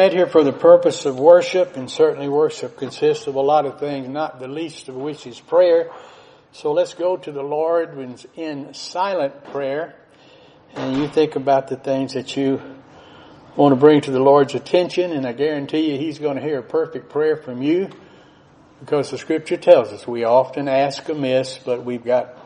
[0.00, 3.78] Met here for the purpose of worship, and certainly worship consists of a lot of
[3.78, 5.90] things, not the least of which is prayer.
[6.52, 7.98] So let's go to the Lord
[8.34, 9.94] in silent prayer,
[10.74, 12.62] and you think about the things that you
[13.56, 16.60] want to bring to the Lord's attention, and I guarantee you He's going to hear
[16.60, 17.90] a perfect prayer from you,
[18.80, 22.38] because the Scripture tells us we often ask amiss, but we've got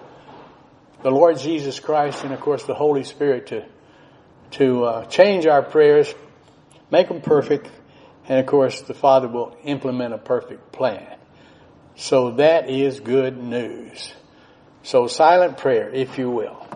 [1.05, 3.65] the Lord Jesus Christ and of course the Holy Spirit to
[4.51, 6.13] to uh, change our prayers,
[6.91, 7.69] make them perfect,
[8.29, 11.19] and of course the Father will implement a perfect plan.
[11.97, 14.13] So that is good news.
[14.83, 16.67] So silent prayer, if you will.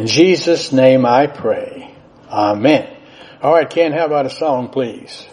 [0.00, 1.94] In Jesus' name I pray.
[2.30, 2.88] Amen.
[3.42, 5.26] All right, Ken, how about a song, please?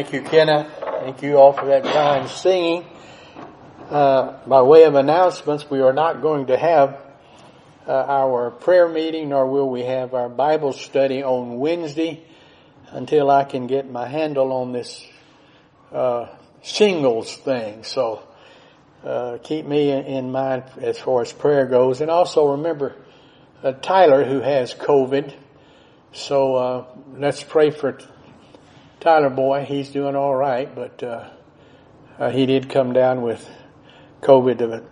[0.00, 0.66] Thank you, Kenna.
[1.00, 2.86] Thank you all for that kind singing.
[3.90, 6.98] Uh, by way of announcements, we are not going to have
[7.86, 12.24] uh, our prayer meeting, nor will we have our Bible study on Wednesday
[12.92, 15.06] until I can get my handle on this
[15.92, 16.28] uh,
[16.62, 17.84] shingles thing.
[17.84, 18.22] So
[19.04, 22.96] uh, keep me in mind as far as prayer goes, and also remember
[23.62, 25.34] uh, Tyler who has COVID.
[26.14, 26.84] So uh,
[27.18, 27.98] let's pray for
[29.00, 31.30] Tyler boy, he's doing all right, but uh,
[32.18, 33.48] uh, he did come down with
[34.20, 34.84] COVID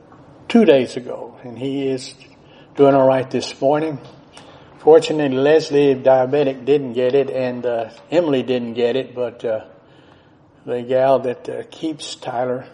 [0.48, 2.14] two days ago, and he is
[2.74, 3.98] doing all right this morning.
[4.78, 9.66] Fortunately, Leslie, diabetic, didn't get it, and uh, Emily didn't get it, but uh,
[10.64, 12.66] the gal that uh, keeps Tyler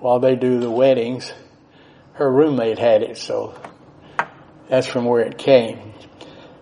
[0.00, 1.32] while they do the weddings.
[2.12, 3.58] Her roommate had it, so
[4.68, 5.94] that's from where it came.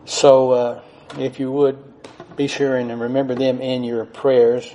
[0.04, 0.82] So, uh,
[1.18, 1.91] if you would
[2.36, 4.72] be sure and remember them in your prayers.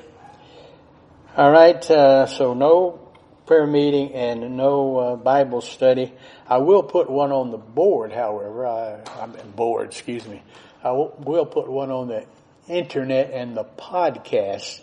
[1.35, 2.99] All right, uh, so no
[3.45, 6.13] prayer meeting and no uh, Bible study.
[6.47, 8.67] I will put one on the board, however.
[8.67, 10.41] I, I'm board, excuse me.
[10.83, 12.25] I will, will put one on the
[12.67, 14.81] internet and the podcast,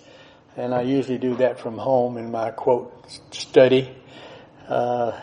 [0.56, 2.92] and I usually do that from home in my quote
[3.32, 3.94] study.
[4.68, 5.20] Uh,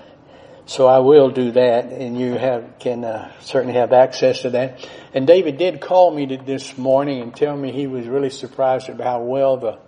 [0.72, 4.88] so I will do that, and you have can uh, certainly have access to that.
[5.14, 9.06] And David did call me this morning and tell me he was really surprised about
[9.06, 9.80] how well the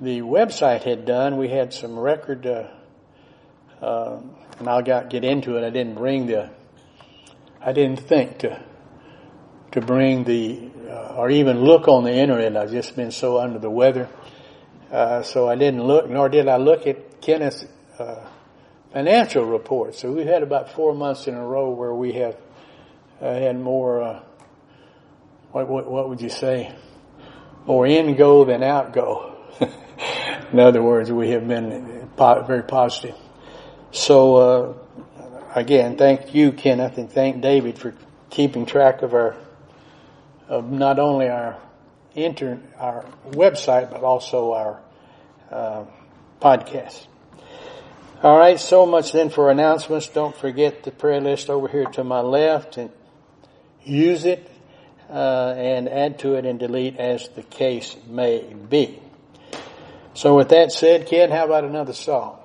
[0.00, 1.36] the website had done.
[1.36, 2.68] We had some record, uh,
[3.82, 4.20] uh,
[4.58, 5.66] and I'll get get into it.
[5.66, 6.48] I didn't bring the,
[7.60, 8.62] I didn't think to
[9.72, 12.56] to bring the uh, or even look on the internet.
[12.56, 14.08] I've just been so under the weather,
[14.90, 17.66] uh, so I didn't look, nor did I look at Kenneth's
[17.98, 18.24] uh,
[18.92, 20.00] financial reports.
[20.00, 22.36] So we've had about four months in a row where we have
[23.20, 24.02] uh, had more.
[24.02, 24.22] Uh,
[25.52, 26.74] what, what, what would you say?
[27.66, 29.36] More in go than out go.
[30.52, 33.14] in other words, we have been po- very positive.
[33.92, 34.74] So uh,
[35.54, 37.94] again, thank you, Kenneth, and thank David for
[38.30, 39.36] keeping track of our
[40.48, 41.58] of not only our
[42.14, 44.80] inter our website but also our
[45.50, 45.84] uh,
[46.40, 47.06] podcast.
[48.22, 50.06] All right, so much then for announcements.
[50.06, 52.90] Don't forget the prayer list over here to my left and
[53.82, 54.48] use it
[55.10, 59.00] uh, and add to it and delete as the case may be.
[60.14, 62.38] So with that said, Ken, how about another song?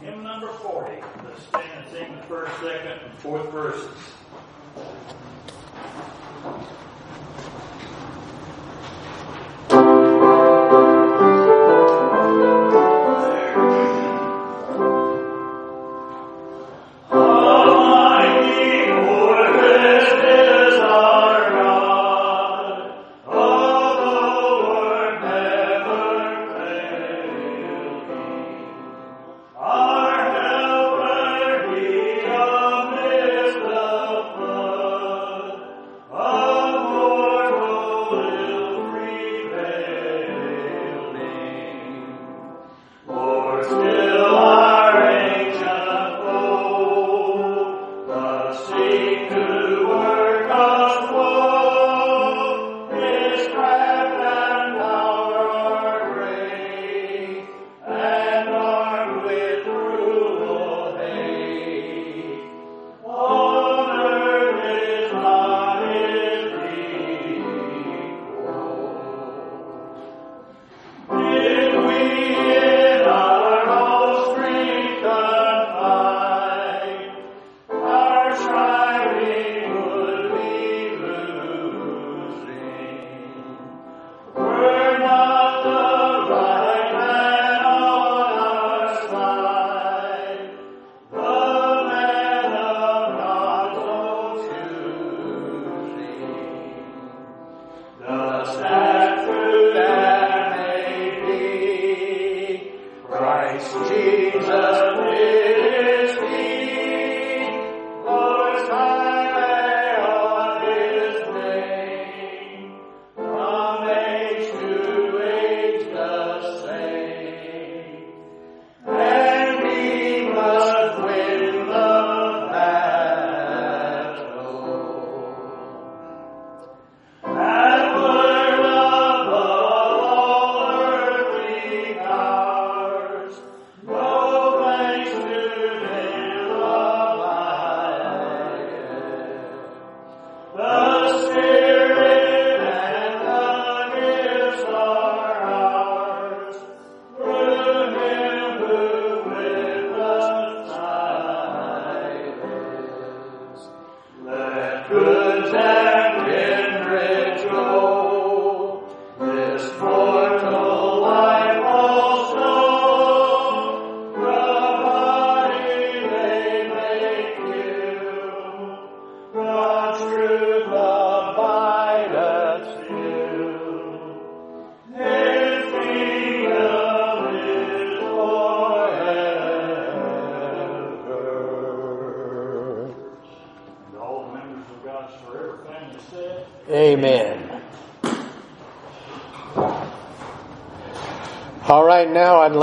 [0.00, 0.92] Hymn number 40.
[1.24, 3.98] Let's stand and sing the first, second, and fourth verses.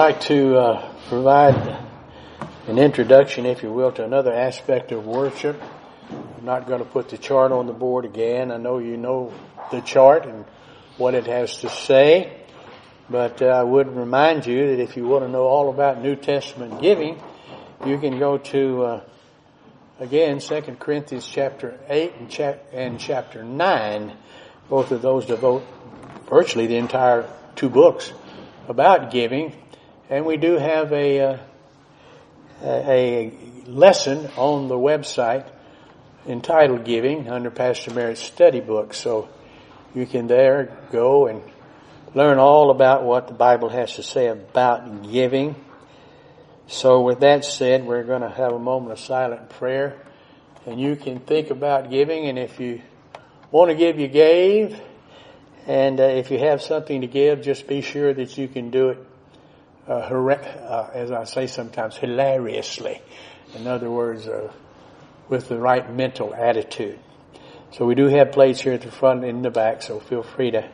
[0.10, 1.86] Like to uh, provide
[2.66, 5.62] an introduction, if you will, to another aspect of worship.
[6.10, 8.52] I'm not going to put the chart on the board again.
[8.52, 9.32] I know you know
[9.70, 10.46] the chart and
[10.98, 12.36] what it has to say,
[13.08, 16.16] but uh, I would remind you that if you want to know all about New
[16.16, 17.22] Testament giving,
[17.86, 19.02] you can go to uh,
[20.00, 24.18] again Second Corinthians chapter 8 and, and chapter 9.
[24.70, 25.62] Both of those devote
[26.28, 28.12] virtually the entire two books
[28.68, 29.54] about giving,
[30.10, 31.38] and we do have a uh,
[32.64, 33.32] a
[33.68, 35.46] lesson on the website
[36.28, 38.94] entitled Giving under Pastor Merritt's study book.
[38.94, 39.30] So
[39.96, 41.42] you can there go and
[42.14, 45.56] learn all about what the Bible has to say about giving.
[46.68, 49.96] So with that said, we're going to have a moment of silent prayer
[50.66, 52.82] and you can think about giving and if you
[53.52, 54.80] want to give, you gave.
[55.66, 58.90] And uh, if you have something to give, just be sure that you can do
[58.90, 59.09] it
[59.90, 63.02] uh, uh, as I say sometimes, hilariously.
[63.56, 64.52] In other words, uh,
[65.28, 67.00] with the right mental attitude.
[67.72, 70.24] So we do have plates here at the front and in the back, so feel
[70.24, 70.68] free to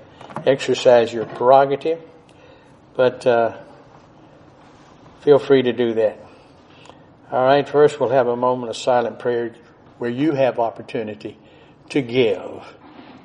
[0.46, 2.02] exercise your prerogative.
[2.96, 3.58] But uh,
[5.22, 6.20] feel free to do that.
[7.32, 9.56] All right, first we'll have a moment of silent prayer
[9.98, 11.38] where you have opportunity
[11.90, 12.64] to give.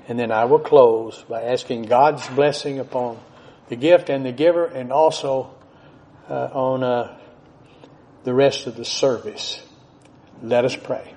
[0.09, 3.19] And then I will close by asking God's blessing upon
[3.69, 5.55] the gift and the giver and also
[6.31, 7.19] on uh,
[8.25, 9.61] the rest of the service.
[10.43, 11.15] Let us pray.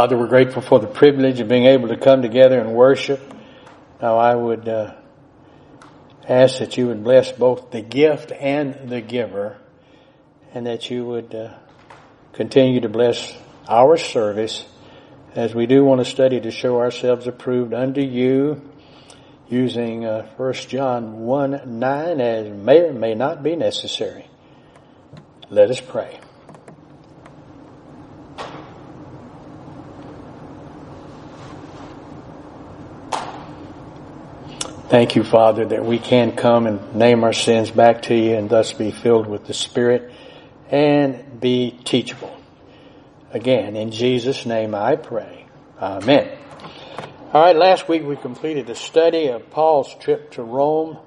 [0.00, 3.20] Father, we're grateful for the privilege of being able to come together and worship.
[4.00, 4.94] Now I would uh,
[6.26, 9.58] ask that you would bless both the gift and the giver
[10.54, 11.52] and that you would uh,
[12.32, 13.36] continue to bless
[13.68, 14.64] our service
[15.34, 18.70] as we do want to study to show ourselves approved unto you
[19.50, 24.26] using uh, 1 John 1 9 as may or may not be necessary.
[25.50, 26.20] Let us pray.
[34.90, 38.50] Thank you, Father, that we can come and name our sins back to you and
[38.50, 40.10] thus be filled with the Spirit
[40.68, 42.36] and be teachable.
[43.30, 45.46] Again, in Jesus' name I pray.
[45.80, 46.36] Amen.
[47.32, 50.98] All right, last week we completed a study of Paul's trip to Rome.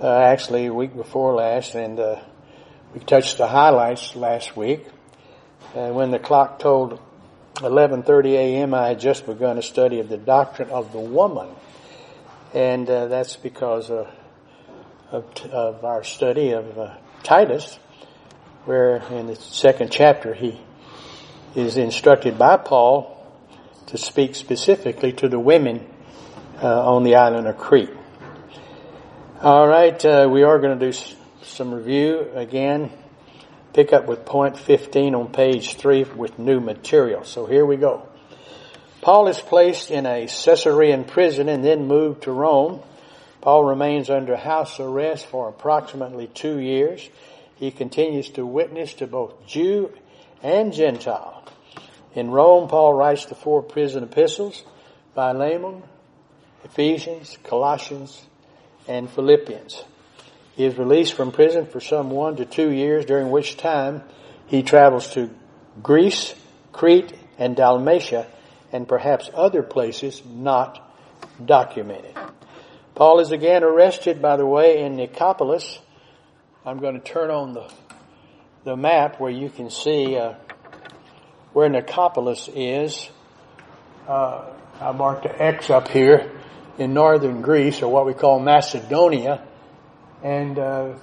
[0.00, 2.18] Uh, actually, a week before last, and uh,
[2.94, 4.86] we touched the highlights last week.
[5.74, 6.98] And when the clock told
[7.56, 11.48] 11:30 a.m., I had just begun a study of the doctrine of the woman
[12.56, 14.08] and uh, that's because of,
[15.12, 17.78] of, our study of uh, Titus,
[18.64, 20.58] where in the second chapter he
[21.54, 23.12] is instructed by Paul
[23.88, 25.86] to speak specifically to the women
[26.62, 27.90] uh, on the island of Crete.
[29.42, 30.98] All right, uh, we are going to do
[31.42, 32.90] some review again.
[33.74, 37.22] Pick up with point 15 on page 3 with new material.
[37.24, 38.08] So here we go.
[39.06, 42.80] Paul is placed in a Caesarean prison and then moved to Rome.
[43.40, 47.08] Paul remains under house arrest for approximately two years.
[47.54, 49.92] He continues to witness to both Jew
[50.42, 51.44] and Gentile.
[52.16, 54.64] In Rome, Paul writes the four prison epistles,
[55.14, 55.84] Philemon,
[56.64, 58.26] Ephesians, Colossians,
[58.88, 59.84] and Philippians.
[60.56, 64.02] He is released from prison for some one to two years, during which time
[64.48, 65.30] he travels to
[65.80, 66.34] Greece,
[66.72, 68.26] Crete, and Dalmatia
[68.72, 70.82] and perhaps other places not
[71.44, 72.14] documented.
[72.94, 75.78] Paul is again arrested, by the way, in Nicopolis.
[76.64, 77.70] I'm going to turn on the,
[78.64, 80.34] the map where you can see uh,
[81.52, 83.08] where Nicopolis is.
[84.08, 84.46] Uh,
[84.80, 86.32] I marked an X up here
[86.78, 89.46] in northern Greece, or what we call Macedonia.
[90.22, 90.94] And uh,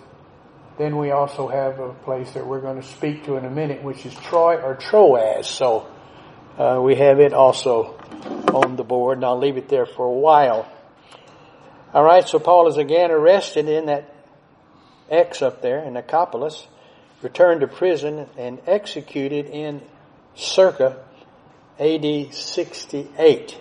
[0.78, 3.84] then we also have a place that we're going to speak to in a minute,
[3.84, 5.48] which is Troy or Troas.
[5.48, 5.88] So
[6.58, 8.00] uh, we have it also
[8.54, 10.72] on the board, and I'll leave it there for a while.
[11.94, 14.14] All right, so Paul is again arrested in that
[15.10, 16.66] X up there in Nicopolis,
[17.22, 19.82] returned to prison, and executed in
[20.36, 20.98] circa
[21.80, 23.60] AD 68.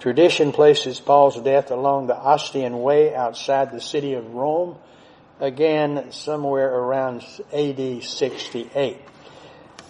[0.00, 4.76] Tradition places Paul's death along the Ostian Way outside the city of Rome,
[5.40, 8.98] again somewhere around AD 68.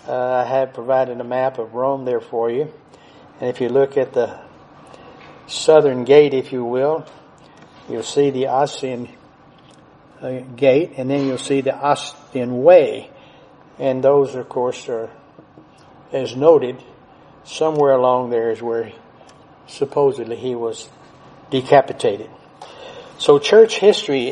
[0.06, 2.70] Uh, I have provided a map of Rome there for you.
[3.40, 4.38] And if you look at the
[5.46, 7.06] southern gate, if you will,
[7.88, 9.08] you'll see the Ostian
[10.20, 13.11] uh, gate, and then you'll see the Ostian Way.
[13.78, 15.08] And those, of course, are,
[16.12, 16.82] as noted,
[17.44, 18.92] somewhere along there is where
[19.66, 20.87] supposedly he was
[21.50, 22.28] decapitated.
[23.16, 24.28] So church history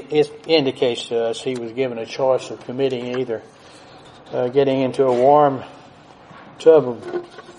[0.46, 3.42] indicates to us he was given a choice of committing either
[4.32, 5.62] uh, getting into a warm
[6.58, 6.86] tub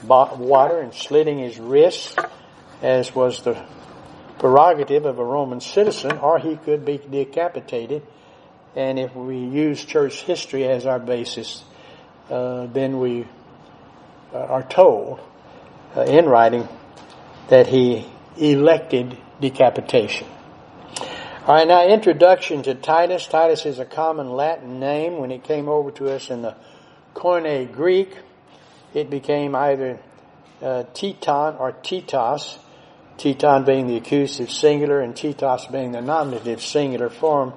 [0.10, 2.16] of water and slitting his wrists,
[2.82, 3.64] as was the
[4.40, 8.04] prerogative of a Roman citizen, or he could be decapitated.
[8.76, 11.64] And if we use church history as our basis,
[12.30, 13.28] uh, then we
[14.34, 15.20] uh, are told
[15.96, 16.68] uh, in writing
[17.50, 18.06] that he
[18.38, 20.28] elected decapitation.
[21.46, 23.28] All right, now introduction to Titus.
[23.28, 25.18] Titus is a common Latin name.
[25.18, 26.56] When it came over to us in the
[27.16, 28.18] Koine Greek,
[28.94, 30.00] it became either
[30.62, 32.58] uh, Titon or Titos.
[33.18, 37.52] Titon being the accusative singular and Titos being the nominative singular form.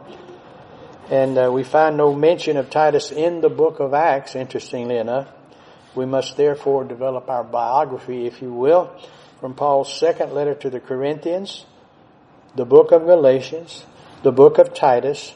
[1.09, 5.29] And uh, we find no mention of Titus in the book of Acts, interestingly enough.
[5.95, 9.01] We must therefore develop our biography, if you will,
[9.39, 11.65] from Paul's second letter to the Corinthians,
[12.57, 13.85] the book of Galatians,
[14.23, 15.33] the book of Titus,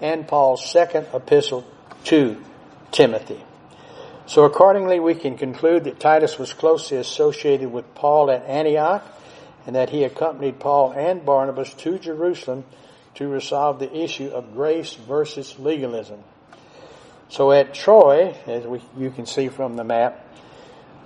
[0.00, 1.64] and Paul's second epistle
[2.04, 2.42] to
[2.90, 3.40] Timothy.
[4.26, 9.04] So accordingly, we can conclude that Titus was closely associated with Paul at Antioch
[9.66, 12.64] and that he accompanied Paul and Barnabas to Jerusalem
[13.16, 16.20] to resolve the issue of grace versus legalism.
[17.28, 20.26] So at Troy, as we, you can see from the map,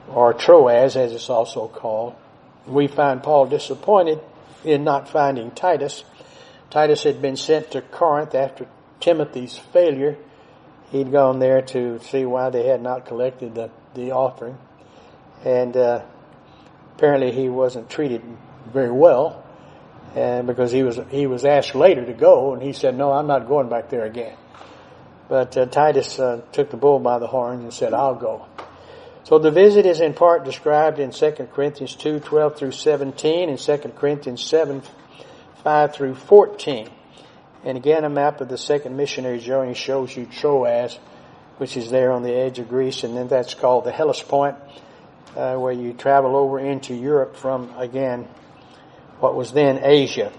[0.08, 2.14] or Troas as it's also called,
[2.66, 4.20] we find Paul disappointed
[4.66, 6.04] in not finding Titus.
[6.70, 8.66] Titus had been sent to Corinth after
[9.00, 10.16] Timothy's failure.
[10.90, 14.58] He'd gone there to see why they had not collected the, the offering.
[15.44, 16.02] And uh,
[16.96, 18.22] apparently he wasn't treated
[18.72, 19.44] very well.
[20.14, 23.26] And because he was he was asked later to go, and he said, "No, I'm
[23.26, 24.34] not going back there again."
[25.28, 28.46] But uh, Titus uh, took the bull by the horns and said, "I'll go."
[29.26, 33.58] So the visit is in part described in 2 Corinthians 2, 12 through 17 and
[33.58, 34.82] 2 Corinthians 7,
[35.64, 36.88] 5 through 14.
[37.64, 40.96] And again, a map of the second missionary journey shows you Troas,
[41.58, 44.58] which is there on the edge of Greece, and then that's called the Hellespont,
[45.34, 48.28] uh, where you travel over into Europe from, again,
[49.18, 50.32] what was then Asia.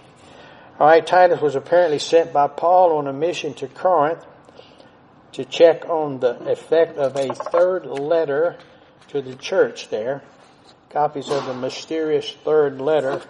[0.80, 4.26] Alright, Titus was apparently sent by Paul on a mission to Corinth
[5.34, 8.58] to check on the effect of a third letter
[9.10, 10.22] to the church there.
[10.90, 13.22] Copies of the mysterious third letter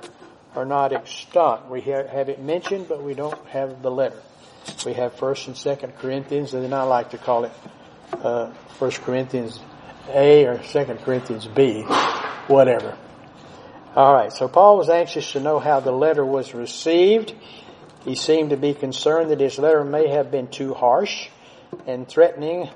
[0.56, 1.70] are not extant.
[1.70, 4.22] We have it mentioned, but we don't have the letter.
[4.86, 7.52] We have First and Second Corinthians, and then I like to call it
[8.13, 9.60] uh, First Corinthians
[10.10, 11.82] A or Second Corinthians B,
[12.48, 12.98] whatever.
[13.96, 14.32] All right.
[14.32, 17.34] So Paul was anxious to know how the letter was received.
[18.06, 21.30] He seemed to be concerned that his letter may have been too harsh
[21.86, 22.70] and threatening.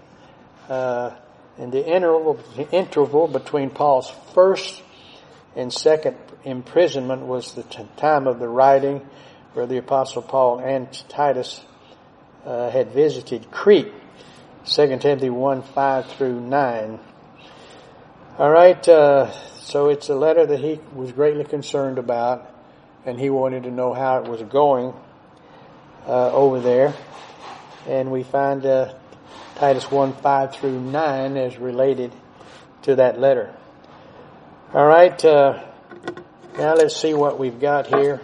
[0.68, 1.12] Uh,
[1.58, 4.82] and the interval, the interval between Paul's first
[5.56, 9.08] and second imprisonment was the t- time of the writing
[9.54, 11.62] where the apostle Paul and Titus
[12.46, 13.92] uh, had visited Crete.
[14.66, 17.00] 2 Timothy 1, 5 through 9.
[18.40, 22.50] Alright, uh, so it's a letter that he was greatly concerned about
[23.06, 24.94] and he wanted to know how it was going
[26.08, 26.94] uh, over there.
[27.88, 28.94] And we find uh,
[29.62, 32.12] Titus 1, 5 through 9 is related
[32.82, 33.54] to that letter.
[34.74, 35.64] All right, uh,
[36.58, 38.22] now let's see what we've got here.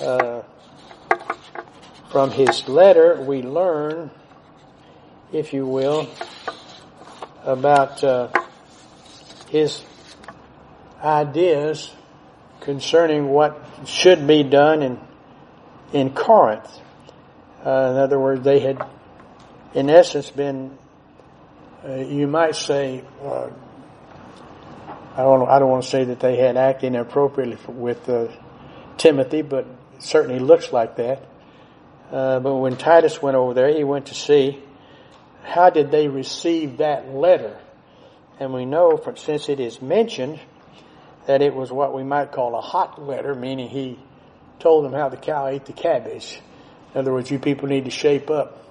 [0.00, 0.40] Uh,
[2.10, 4.10] from his letter, we learn,
[5.30, 6.08] if you will,
[7.44, 8.28] about uh,
[9.50, 9.82] his
[11.02, 11.92] ideas
[12.60, 14.98] concerning what should be done in
[15.92, 16.80] in Corinth.
[17.62, 18.82] Uh, in other words, they had
[19.74, 20.78] in essence been,
[21.84, 23.50] uh, you might say, uh,
[25.16, 28.28] I don't, I don't want to say that they had acted inappropriately with uh,
[28.96, 31.26] Timothy, but it certainly looks like that.
[32.10, 34.62] Uh, but when Titus went over there, he went to see
[35.42, 37.58] how did they receive that letter,
[38.40, 40.40] and we know, from, since it is mentioned,
[41.26, 43.98] that it was what we might call a hot letter, meaning he
[44.58, 46.40] told them how the cow ate the cabbage.
[46.94, 48.63] In other words, you people need to shape up.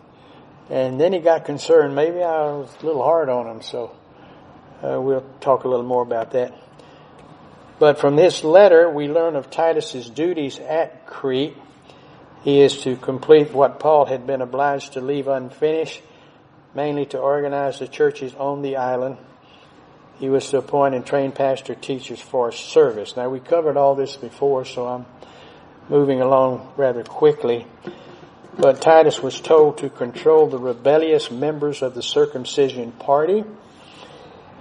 [0.69, 1.95] And then he got concerned.
[1.95, 3.95] Maybe I was a little hard on him, so
[4.81, 6.53] uh, we'll talk a little more about that.
[7.79, 11.57] But from this letter, we learn of Titus's duties at Crete.
[12.43, 16.01] He is to complete what Paul had been obliged to leave unfinished,
[16.73, 19.17] mainly to organize the churches on the island.
[20.19, 23.17] He was to appoint and train pastor teachers for service.
[23.17, 25.05] Now we covered all this before, so I'm
[25.89, 27.65] moving along rather quickly.
[28.57, 33.43] But Titus was told to control the rebellious members of the circumcision party,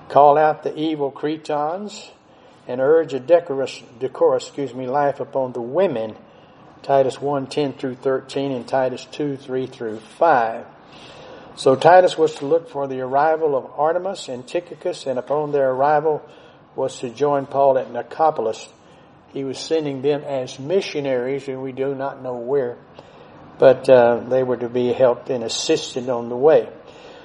[0.08, 2.10] call out the evil Cretans,
[2.66, 6.16] and urge a decorous, decorous excuse me, life upon the women.
[6.82, 10.66] Titus 1, 10 through 13 and Titus 2, 3 through 5.
[11.56, 15.70] So Titus was to look for the arrival of Artemas and Tychicus, and upon their
[15.70, 16.22] arrival
[16.74, 18.68] was to join Paul at Nicopolis.
[19.34, 22.78] He was sending them as missionaries, and we do not know where
[23.58, 26.68] but uh, they were to be helped and assisted on the way.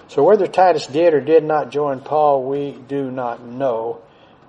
[0.10, 4.02] So whether Titus did or did not join Paul, we do not know.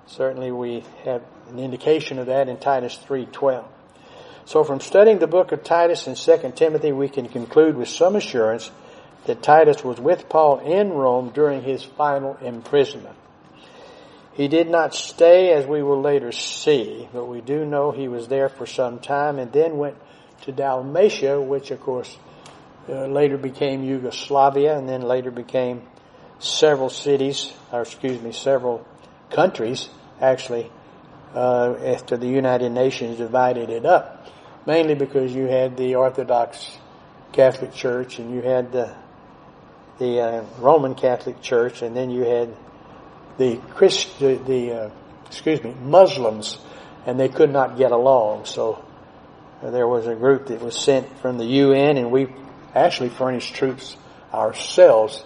[0.07, 3.65] Certainly we have an indication of that in Titus 3.12.
[4.45, 8.15] So from studying the book of Titus and 2 Timothy, we can conclude with some
[8.15, 8.71] assurance
[9.25, 13.15] that Titus was with Paul in Rome during his final imprisonment.
[14.33, 18.29] He did not stay as we will later see, but we do know he was
[18.29, 19.97] there for some time and then went
[20.43, 22.17] to Dalmatia, which of course
[22.87, 25.83] uh, later became Yugoslavia and then later became
[26.39, 28.85] several cities, or excuse me, several
[29.31, 29.89] countries
[30.21, 30.71] actually
[31.35, 34.27] uh, after the United Nations divided it up.
[34.65, 36.77] Mainly because you had the Orthodox
[37.31, 38.93] Catholic Church and you had the
[39.99, 42.55] the uh, Roman Catholic Church and then you had
[43.37, 44.89] the Christ the, the uh,
[45.27, 46.57] excuse me Muslims
[47.05, 48.83] and they could not get along so
[49.61, 52.27] there was a group that was sent from the UN and we
[52.73, 53.97] actually furnished troops
[54.33, 55.23] ourselves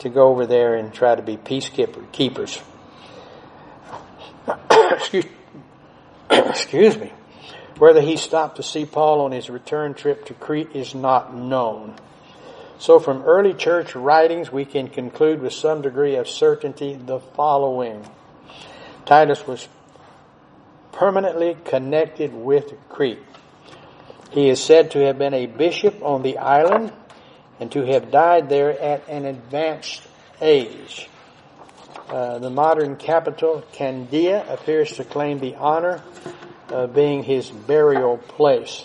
[0.00, 2.62] to go over there and try to be peacekeepers.
[4.90, 5.24] excuse,
[6.30, 7.12] excuse me.
[7.78, 11.94] Whether he stopped to see Paul on his return trip to Crete is not known.
[12.78, 18.06] So from early church writings, we can conclude with some degree of certainty the following.
[19.06, 19.66] Titus was
[20.92, 23.18] permanently connected with Crete.
[24.36, 26.92] He is said to have been a bishop on the island
[27.58, 30.02] and to have died there at an advanced
[30.42, 31.08] age.
[32.10, 36.02] Uh, the modern capital, Candia, appears to claim the honor
[36.68, 38.84] of being his burial place.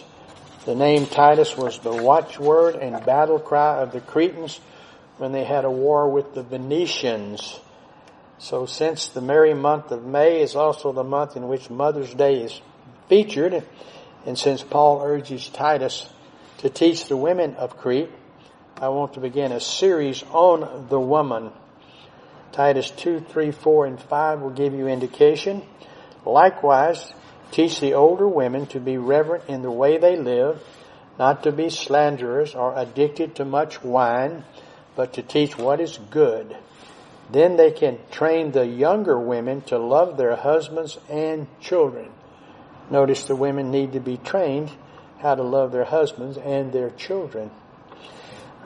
[0.64, 4.58] The name Titus was the watchword and battle cry of the Cretans
[5.18, 7.60] when they had a war with the Venetians.
[8.38, 12.36] So since the merry month of May is also the month in which Mother's Day
[12.36, 12.62] is
[13.10, 13.66] featured,
[14.26, 16.08] and since Paul urges Titus
[16.60, 18.12] to teach the women of Crete,
[18.78, 21.52] I want to begin a series on the woman.
[22.52, 25.64] Titus 2, 3, 4, and 5 will give you indication.
[26.26, 27.14] Likewise,
[27.52, 30.62] teach the older women to be reverent in the way they live,
[31.18, 34.44] not to be slanderers or addicted to much wine,
[34.96, 36.56] but to teach what is good.
[37.32, 42.10] Then they can train the younger women to love their husbands and children.
[42.92, 44.70] Notice the women need to be trained
[45.20, 47.50] how to love their husbands and their children.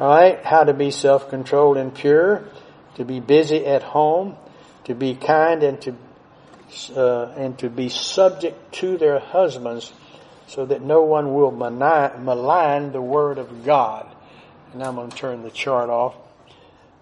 [0.01, 2.43] Alright, how to be self-controlled and pure,
[2.95, 4.35] to be busy at home,
[4.85, 5.95] to be kind and to,
[6.95, 9.93] uh, and to be subject to their husbands
[10.47, 14.07] so that no one will malign the word of God.
[14.73, 16.15] And I'm going to turn the chart off.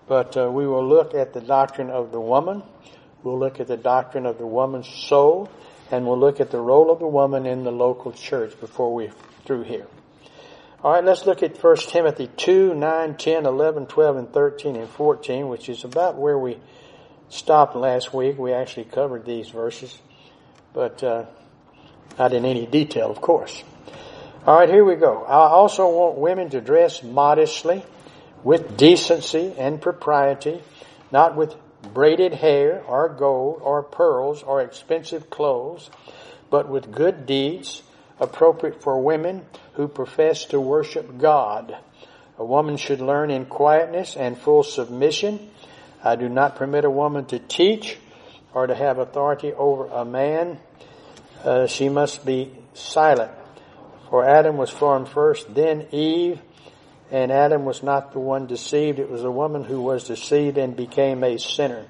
[0.08, 2.64] But uh, we will look at the doctrine of the woman.
[3.24, 5.50] We'll look at the doctrine of the woman's soul
[5.94, 9.12] and we'll look at the role of the woman in the local church before we
[9.46, 9.86] through here.
[10.84, 14.90] All right, let's look at 1 Timothy 2, 9, 10, 11, 12, and 13 and
[14.90, 16.58] 14, which is about where we
[17.30, 18.40] stopped last week.
[18.40, 19.96] We actually covered these verses,
[20.74, 21.26] but uh,
[22.18, 23.64] not in any detail, of course.
[24.48, 25.24] All right, here we go.
[25.24, 27.86] I also want women to dress modestly,
[28.44, 30.60] with decency and propriety,
[31.12, 35.90] not with braided hair or gold or pearls or expensive clothes,
[36.50, 37.84] but with good deeds
[38.20, 41.76] appropriate for women who profess to worship God.
[42.38, 45.50] A woman should learn in quietness and full submission.
[46.04, 47.98] I do not permit a woman to teach
[48.54, 50.60] or to have authority over a man.
[51.44, 53.32] Uh, she must be silent.
[54.10, 56.40] For Adam was formed first, then Eve,
[57.14, 60.76] and Adam was not the one deceived, it was the woman who was deceived and
[60.76, 61.86] became a sinner.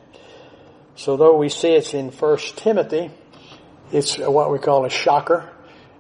[0.98, 3.10] So though we see it's in First Timothy,
[3.94, 5.50] it's what we call a shocker,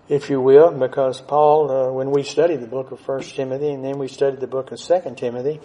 [0.10, 3.82] if you will, because Paul, uh, when we studied the book of First Timothy and
[3.82, 5.62] then we studied the book of Second Timothy,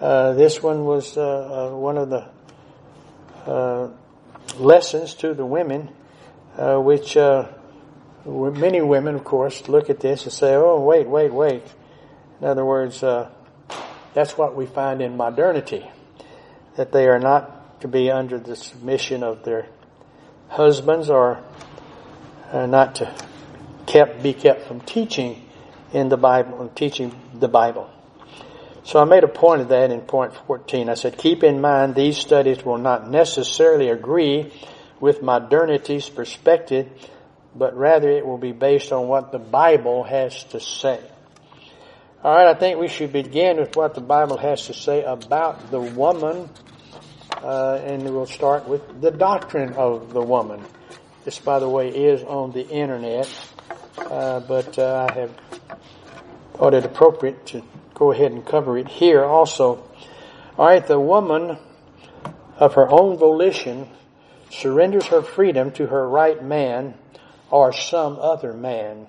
[0.00, 2.26] uh, this one was uh, uh one of the
[3.44, 3.90] uh,
[4.56, 5.90] lessons to the women
[6.56, 7.16] uh, which
[8.24, 11.62] many women, of course, look at this and say, "Oh, wait, wait, wait."
[12.40, 13.30] In other words, uh,
[14.14, 15.90] that's what we find in modernity,
[16.76, 19.66] that they are not to be under the submission of their
[20.48, 21.42] husbands or
[22.52, 23.14] uh, not to
[23.86, 25.44] kept be kept from teaching
[25.92, 27.90] in the Bible teaching the Bible.
[28.84, 30.88] So I made a point of that in point 14.
[30.88, 34.52] I said, keep in mind these studies will not necessarily agree
[35.00, 36.88] with modernity's perspective,
[37.54, 41.00] but rather it will be based on what the Bible has to say.
[42.24, 45.78] Alright, I think we should begin with what the Bible has to say about the
[45.78, 46.50] woman,
[47.40, 50.60] uh, and we'll start with the doctrine of the woman.
[51.24, 53.32] This, by the way, is on the internet,
[53.98, 55.30] uh, but uh, I have
[56.54, 57.62] thought it appropriate to
[57.94, 59.88] go ahead and cover it here also.
[60.58, 61.56] Alright, the woman
[62.56, 63.88] of her own volition
[64.50, 66.94] surrenders her freedom to her right man
[67.48, 69.06] or some other man.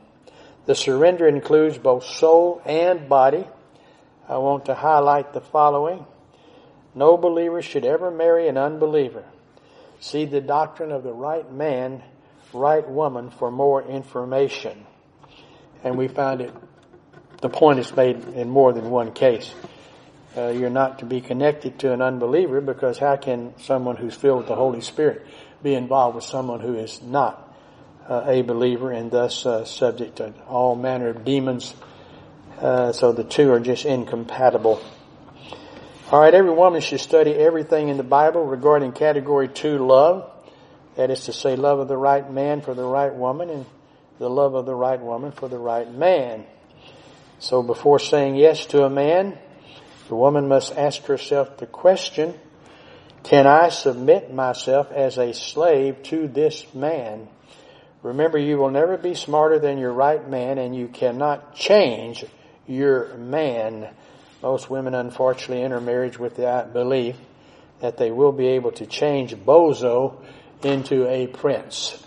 [0.65, 3.47] The surrender includes both soul and body.
[4.27, 6.05] I want to highlight the following.
[6.93, 9.25] No believer should ever marry an unbeliever.
[9.99, 12.03] See the doctrine of the right man,
[12.53, 14.85] right woman for more information.
[15.83, 16.53] And we find it
[17.41, 19.53] the point is made in more than one case.
[20.37, 24.39] Uh, you're not to be connected to an unbeliever because how can someone who's filled
[24.39, 25.25] with the Holy Spirit
[25.63, 27.48] be involved with someone who is not
[28.09, 31.73] uh, a believer and thus uh, subject to all manner of demons?
[32.57, 34.81] Uh, so the two are just incompatible.
[36.11, 40.29] All right, every woman should study everything in the Bible regarding category two love.
[40.95, 43.65] That is to say, love of the right man for the right woman and
[44.17, 46.45] the love of the right woman for the right man.
[47.37, 49.37] So before saying yes to a man,
[50.09, 52.33] the woman must ask herself the question,
[53.23, 57.29] can I submit myself as a slave to this man?
[58.01, 62.23] Remember, you will never be smarter than your right man and you cannot change
[62.67, 63.89] your man.
[64.41, 67.17] Most women unfortunately enter marriage with the belief
[67.81, 70.21] that they will be able to change Bozo
[70.63, 72.01] into a prince.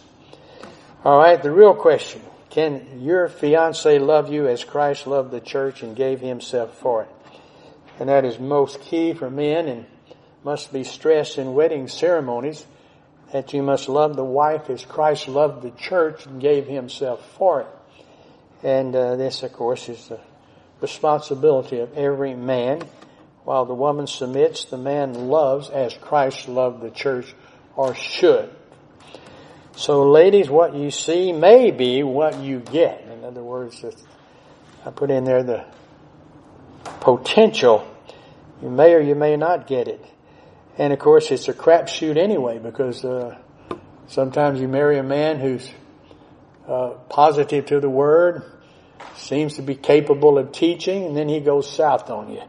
[1.04, 2.22] Alright, the real question.
[2.50, 7.08] Can your fiance love you as Christ loved the church and gave himself for it?
[7.98, 9.86] And that is most key for men and
[10.44, 12.64] must be stressed in wedding ceremonies
[13.32, 17.62] that you must love the wife as Christ loved the church and gave himself for
[17.62, 17.66] it.
[18.62, 20.20] And uh, this, of course, is the
[20.80, 22.82] responsibility of every man.
[23.44, 27.34] While the woman submits, the man loves as Christ loved the church
[27.74, 28.50] or should.
[29.74, 33.02] So ladies, what you see may be what you get.
[33.08, 33.82] In other words,
[34.84, 35.64] I put in there the
[37.00, 37.88] potential.
[38.62, 40.04] You may or you may not get it.
[40.78, 43.36] And of course, it's a crapshoot anyway because uh,
[44.06, 45.70] sometimes you marry a man who's
[46.66, 48.42] uh, positive to the word,
[49.16, 52.42] seems to be capable of teaching, and then he goes south on you.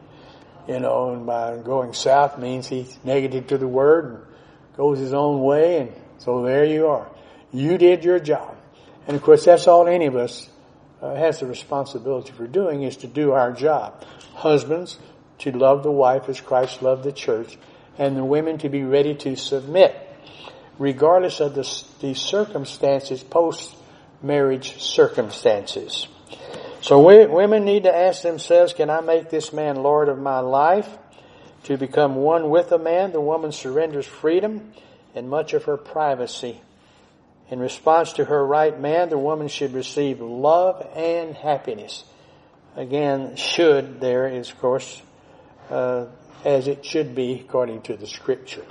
[0.68, 4.18] You know, and by going south means he's negative to the word and
[4.78, 7.10] goes his own way, and so there you are.
[7.52, 8.56] You did your job.
[9.06, 10.50] And of course, that's all any of us
[11.02, 14.06] uh, has the responsibility for doing is to do our job.
[14.36, 14.98] Husbands,
[15.40, 17.58] to love the wife as Christ loved the church,
[17.98, 19.96] and the women to be ready to submit,
[20.80, 26.08] regardless of the, the circumstances, post-marriage circumstances.
[26.82, 30.40] So we, women need to ask themselves, can I make this man Lord of my
[30.40, 30.90] life?
[31.64, 34.74] To become one with a man, the woman surrenders freedom
[35.16, 36.60] and much of her privacy
[37.50, 42.04] in response to her right man, the woman should receive love and happiness.
[42.76, 45.02] Again, should there is, of course,
[45.70, 46.08] uh,
[46.46, 48.66] as it should be according to the scripture.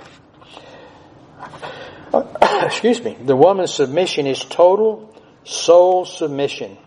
[2.41, 3.17] Excuse me.
[3.21, 6.77] The woman's submission is total soul submission.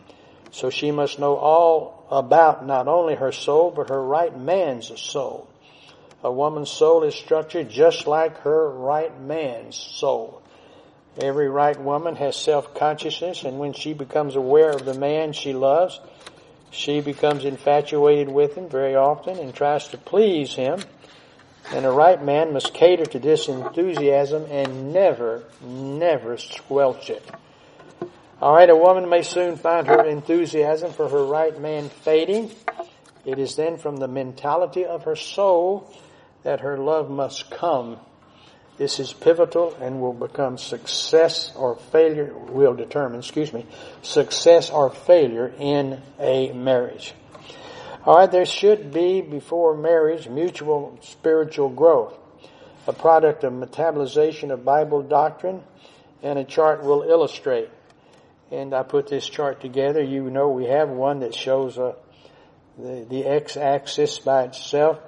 [0.51, 5.49] So she must know all about not only her soul, but her right man's soul.
[6.22, 10.42] A woman's soul is structured just like her right man's soul.
[11.20, 16.01] Every right woman has self-consciousness and when she becomes aware of the man she loves,
[16.71, 20.81] she becomes infatuated with him very often and tries to please him.
[21.73, 27.29] And a right man must cater to this enthusiasm and never, never squelch it.
[28.41, 32.51] Alright, a woman may soon find her enthusiasm for her right man fading.
[33.25, 35.91] It is then from the mentality of her soul
[36.43, 37.99] that her love must come.
[38.79, 43.65] This is pivotal and will become success or failure, will determine, excuse me,
[44.03, 47.15] success or failure in a marriage.
[48.07, 52.15] Alright, there should be before marriage mutual spiritual growth,
[52.87, 55.62] a product of metabolization of Bible doctrine
[56.23, 57.71] and a chart will illustrate.
[58.51, 60.03] And I put this chart together.
[60.03, 61.95] You know we have one that shows uh,
[62.79, 65.01] the, the x-axis by itself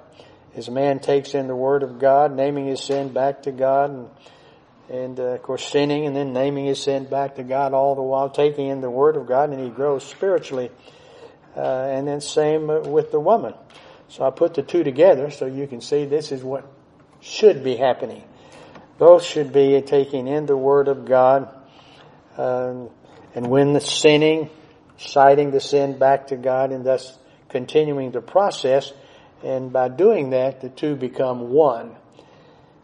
[0.55, 3.91] as a man takes in the Word of God, naming his sin back to God,
[3.91, 4.09] and,
[4.89, 8.01] and uh, of course sinning and then naming his sin back to God all the
[8.01, 10.71] while taking in the Word of God, and he grows spiritually.
[11.55, 13.53] Uh, and then same with the woman.
[14.07, 16.65] So I put the two together so you can see this is what
[17.21, 18.23] should be happening.
[18.97, 21.53] Both should be taking in the Word of God,
[22.37, 22.89] um,
[23.35, 24.49] and when the sinning,
[24.97, 27.17] citing the sin back to God, and thus
[27.49, 28.91] continuing the process,
[29.43, 31.95] and by doing that, the two become one.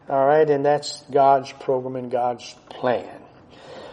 [0.10, 3.22] Alright, and that's God's program and God's plan.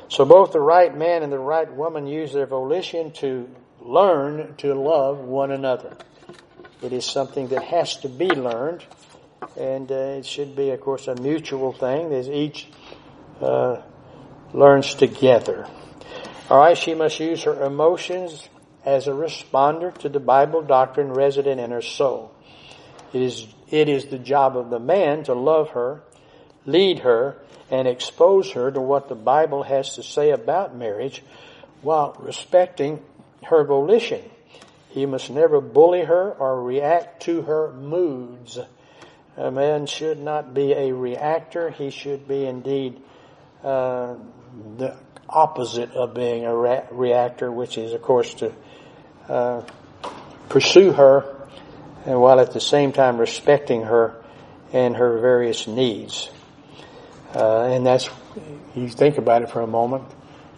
[0.08, 3.48] So both the right man and the right woman use their volition to
[3.80, 5.96] learn to love one another.
[6.82, 8.84] It is something that has to be learned,
[9.56, 12.68] and uh, it should be, of course, a mutual thing as each
[13.40, 13.80] uh,
[14.52, 15.66] learns together.
[16.50, 18.48] Alright, she must use her emotions
[18.84, 22.31] as a responder to the Bible doctrine resident in her soul.
[23.12, 26.02] It is, it is the job of the man to love her,
[26.66, 27.36] lead her,
[27.70, 31.22] and expose her to what the Bible has to say about marriage
[31.82, 33.02] while respecting
[33.44, 34.22] her volition.
[34.90, 38.58] He must never bully her or react to her moods.
[39.36, 41.70] A man should not be a reactor.
[41.70, 43.00] He should be indeed
[43.64, 44.16] uh,
[44.76, 44.94] the
[45.28, 48.52] opposite of being a re- reactor, which is, of course, to
[49.28, 49.62] uh,
[50.50, 51.31] pursue her
[52.04, 54.14] and while at the same time respecting her
[54.72, 56.30] and her various needs.
[57.34, 58.08] Uh, and that's,
[58.74, 60.04] you think about it for a moment,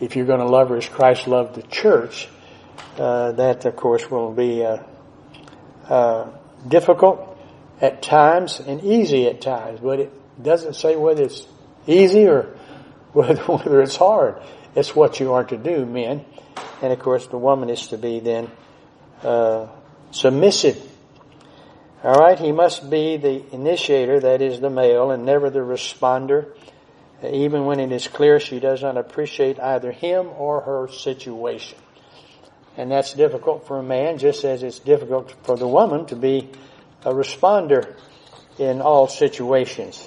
[0.01, 2.29] if you're going to love her as Christ loved the church,
[2.99, 4.79] uh, that of course will be uh,
[5.89, 6.31] uh,
[6.67, 7.39] difficult
[7.81, 11.47] at times and easy at times, but it doesn't say whether it's
[11.87, 12.57] easy or
[13.13, 14.41] whether, whether it's hard.
[14.75, 16.25] It's what you are to do, men.
[16.83, 18.51] And of course, the woman is to be then
[19.23, 19.69] uh,
[20.11, 20.94] submissive
[22.05, 26.49] all right, he must be the initiator, that is the male, and never the responder,
[27.23, 31.79] even when it is clear she does not appreciate either him or her situation.
[32.77, 36.51] And that's difficult for a man, just as it's difficult for the woman to be
[37.07, 37.97] a responder
[38.59, 40.07] in all situations.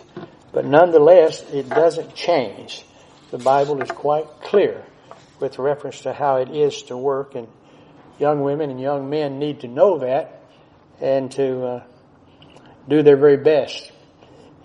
[0.51, 2.83] But nonetheless, it doesn't change.
[3.31, 4.85] The Bible is quite clear
[5.39, 7.47] with reference to how it is to work, and
[8.19, 10.36] young women and young men need to know that
[11.01, 11.83] and to uh,
[12.87, 13.91] do their very best,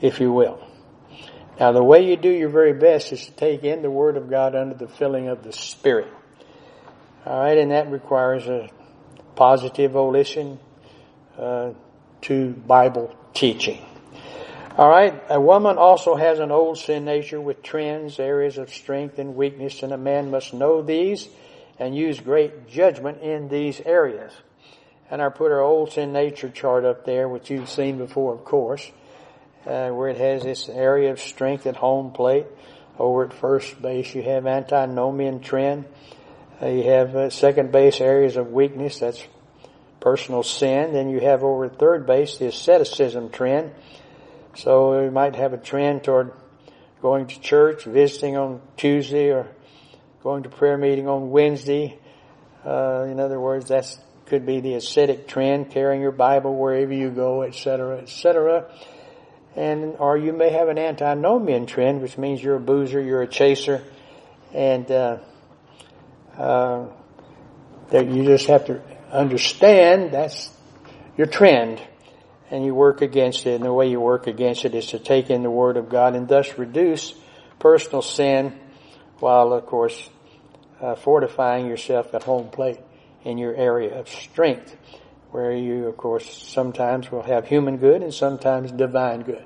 [0.01, 0.67] if you will.
[1.61, 4.31] Now, the way you do your very best is to take in the Word of
[4.31, 6.09] God under the filling of the Spirit.
[7.25, 8.69] All right, and that requires a
[9.37, 10.59] positive volition
[11.39, 11.73] uh,
[12.23, 13.85] to Bible teaching.
[14.77, 19.19] All right, a woman also has an old sin nature with trends, areas of strength
[19.19, 21.29] and weakness, and a man must know these
[21.79, 24.33] and use great judgment in these areas.
[25.13, 28.47] And I put our old sin nature chart up there, which you've seen before, of
[28.47, 28.91] course,
[29.67, 32.47] uh, where it has this area of strength at home plate.
[32.99, 35.85] Over at first base, you have antinomian trend.
[36.63, 39.01] Uh, you have uh, second base areas of weakness.
[39.01, 39.23] That's
[40.01, 40.95] personal sin.
[40.95, 43.73] Then you have over at third base the asceticism trend.
[44.57, 46.33] So you might have a trend toward
[47.03, 49.51] going to church, visiting on Tuesday, or
[50.23, 51.99] going to prayer meeting on Wednesday.
[52.65, 53.99] Uh, in other words, that's
[54.33, 58.65] could be the ascetic trend, carrying your Bible wherever you go, etc., etc.
[59.55, 63.29] And, or you may have an antinomian trend, which means you're a boozer, you're a
[63.29, 63.85] chaser,
[64.55, 65.19] and, uh,
[66.39, 66.87] uh,
[67.91, 68.81] that you just have to
[69.11, 70.51] understand that's
[71.19, 71.83] your trend
[72.51, 73.57] and you work against it.
[73.57, 76.17] And the way you work against it is to take in the Word of God
[76.17, 77.13] and thus reduce
[77.59, 78.59] personal sin
[79.19, 80.09] while, of course,
[80.81, 82.81] uh, fortifying yourself at home plate
[83.25, 84.77] in your area of strength,
[85.31, 89.45] where you, of course, sometimes will have human good and sometimes divine good.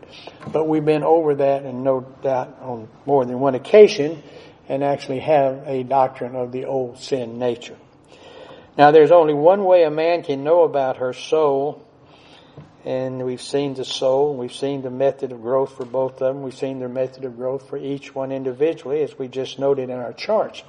[0.52, 4.22] But we've been over that and no doubt on more than one occasion
[4.68, 7.76] and actually have a doctrine of the old sin nature.
[8.76, 11.86] Now there's only one way a man can know about her soul
[12.86, 16.42] and we've seen the soul, we've seen the method of growth for both of them,
[16.42, 19.96] we've seen their method of growth for each one individually as we just noted in
[19.96, 20.62] our charts.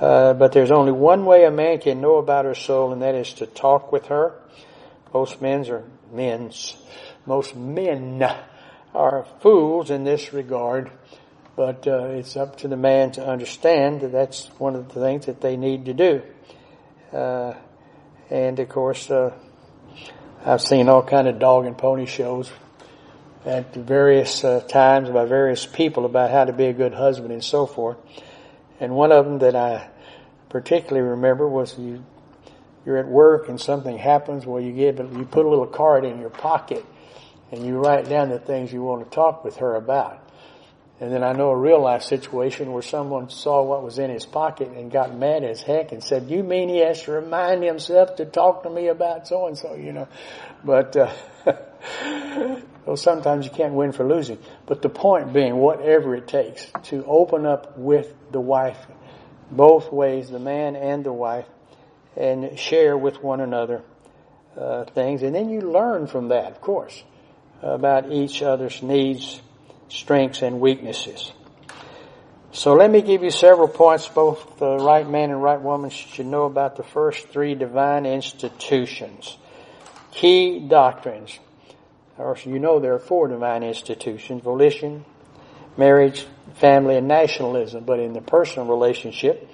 [0.00, 3.14] Uh, but there's only one way a man can know about her soul, and that
[3.14, 4.32] is to talk with her.
[5.12, 6.76] Most men's are men's.
[7.26, 8.22] Most men
[8.94, 10.90] are fools in this regard,
[11.56, 15.26] but uh, it's up to the man to understand that that's one of the things
[15.26, 16.22] that they need to do.
[17.12, 17.54] Uh,
[18.30, 19.34] and of course, uh,
[20.44, 22.50] I've seen all kind of dog and pony shows
[23.44, 27.42] at various uh, times by various people about how to be a good husband and
[27.42, 27.96] so forth.
[28.80, 29.88] And one of them that I
[30.48, 32.04] particularly remember was you
[32.86, 36.20] you're at work and something happens, well, you give you put a little card in
[36.20, 36.84] your pocket
[37.52, 40.24] and you write down the things you want to talk with her about.
[41.00, 44.26] And then I know a real life situation where someone saw what was in his
[44.26, 48.16] pocket and got mad as heck and said, you mean he has to remind himself
[48.16, 50.08] to talk to me about so and so, you know.
[50.64, 51.12] But, uh,
[52.88, 54.38] well, sometimes you can't win for losing.
[54.64, 58.78] But the point being, whatever it takes to open up with the wife,
[59.50, 61.44] both ways, the man and the wife,
[62.16, 63.82] and share with one another
[64.56, 65.22] uh, things.
[65.22, 67.04] And then you learn from that, of course,
[67.60, 69.42] about each other's needs
[69.90, 71.30] strengths and weaknesses.
[72.52, 76.24] So let me give you several points both the right man and right woman should
[76.24, 79.36] know about the first three divine institutions.
[80.10, 81.38] Key doctrines.
[82.18, 85.04] Or you know there are four divine institutions, volition,
[85.76, 87.84] marriage, family, and nationalism.
[87.84, 89.48] But in the personal relationship,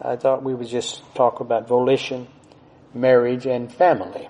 [0.00, 2.28] I thought we would just talk about volition,
[2.94, 4.28] marriage, and family.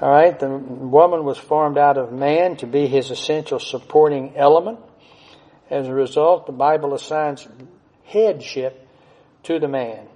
[0.00, 4.78] All right, the woman was formed out of man to be his essential supporting element.
[5.70, 7.48] As a result, the Bible assigns
[8.04, 8.86] headship
[9.44, 10.06] to the man.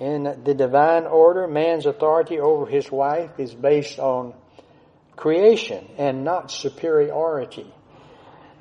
[0.00, 4.34] In the divine order, man's authority over his wife is based on
[5.22, 7.72] creation and not superiority.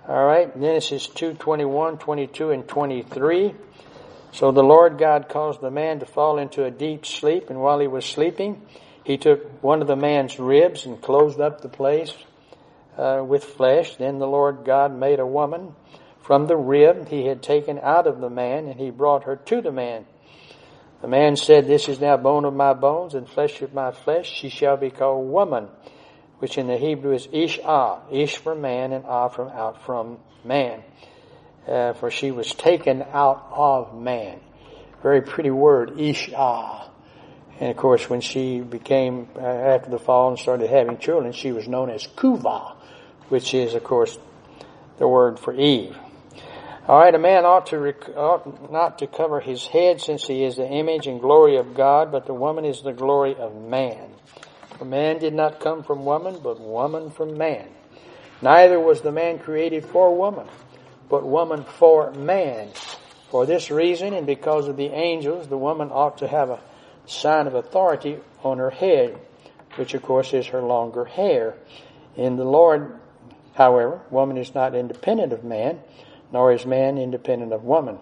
[0.08, 3.56] All right, Genesis 2, 21, 22, and 23.
[4.32, 7.80] So the Lord God caused the man to fall into a deep sleep, and while
[7.80, 8.62] he was sleeping,
[9.04, 12.14] he took one of the man's ribs and closed up the place
[12.96, 13.96] uh, with flesh.
[13.96, 15.74] Then the Lord God made a woman
[16.22, 19.62] from the rib he had taken out of the man, and he brought her to
[19.62, 20.06] the man.
[21.02, 24.32] The man said, This is now bone of my bones and flesh of my flesh.
[24.32, 25.68] She shall be called woman,
[26.42, 28.00] which in the Hebrew is Ish-ah.
[28.12, 30.82] Ish from man and Ah from out from man.
[31.68, 34.40] Uh, for she was taken out of man.
[35.04, 36.90] Very pretty word, Ish-ah.
[37.60, 41.52] And of course, when she became, uh, after the fall and started having children, she
[41.52, 42.74] was known as Kuva,
[43.30, 44.18] which is, of course,
[44.98, 45.96] the word for Eve.
[46.88, 50.44] All right, a man ought to rec- ought not to cover his head since he
[50.44, 54.10] is the image and glory of God, but the woman is the glory of man.
[54.82, 57.68] For man did not come from woman, but woman from man.
[58.42, 60.48] Neither was the man created for woman,
[61.08, 62.70] but woman for man.
[63.30, 66.60] For this reason, and because of the angels, the woman ought to have a
[67.06, 69.20] sign of authority on her head,
[69.76, 71.54] which of course is her longer hair.
[72.16, 73.00] In the Lord,
[73.54, 75.80] however, woman is not independent of man,
[76.34, 78.00] nor is man independent of woman.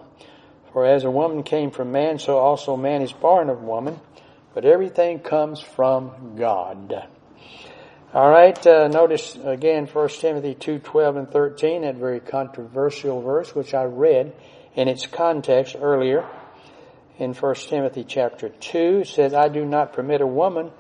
[0.72, 4.00] For as a woman came from man, so also man is born of woman,
[4.54, 7.08] but everything comes from God.
[8.14, 13.54] All right, uh, notice again 1 Timothy 2, 12 and 13, that very controversial verse,
[13.54, 14.34] which I read
[14.76, 16.28] in its context earlier
[17.20, 20.72] in 1 Timothy chapter 2 says, I do not permit a woman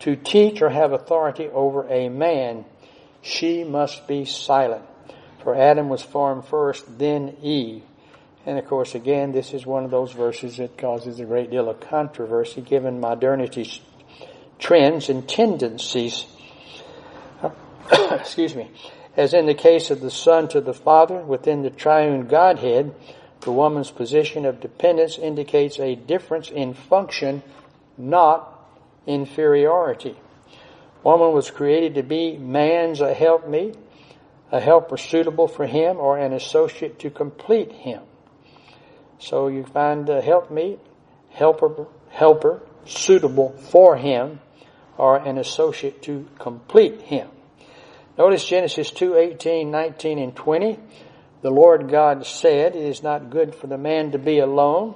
[0.00, 2.66] to teach or have authority over a man.
[3.22, 4.84] She must be silent.
[5.42, 7.82] For Adam was formed first, then Eve.
[8.46, 11.68] And of course, again, this is one of those verses that causes a great deal
[11.68, 13.80] of controversy given modernity's
[14.60, 16.26] trends and tendencies.
[17.92, 18.70] Excuse me.
[19.16, 22.94] As in the case of the Son to the Father within the triune Godhead,
[23.40, 27.42] the woman's position of dependence indicates a difference in function,
[27.98, 28.52] not
[29.08, 30.16] inferiority.
[31.02, 33.76] Woman was created to be man's a helpmeet,
[34.52, 38.02] a helper suitable for him, or an associate to complete him.
[39.18, 40.78] So you find a helpmeet,
[41.30, 44.40] helper, helper suitable for him,
[44.96, 47.28] or an associate to complete him.
[48.16, 50.78] Notice Genesis 2, 18, 19, and 20.
[51.42, 54.94] The Lord God said, It is not good for the man to be alone.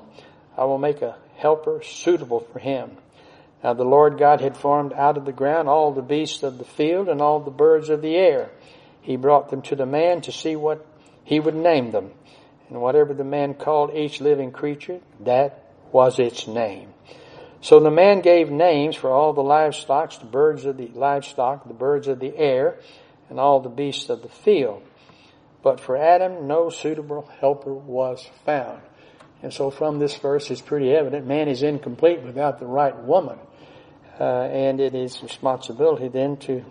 [0.56, 2.96] I will make a helper suitable for him.
[3.62, 6.64] Now the Lord God had formed out of the ground all the beasts of the
[6.64, 8.50] field and all the birds of the air.
[9.02, 10.86] He brought them to the man to see what
[11.24, 12.12] he would name them.
[12.70, 16.94] And whatever the man called each living creature, that was its name.
[17.60, 21.74] So the man gave names for all the livestock, the birds of the livestock, the
[21.74, 22.78] birds of the air,
[23.28, 24.82] and all the beasts of the field.
[25.62, 28.80] But for Adam, no suitable helper was found.
[29.42, 33.38] And so from this verse it's pretty evident man is incomplete without the right woman.
[34.18, 36.64] Uh, and it is responsibility then to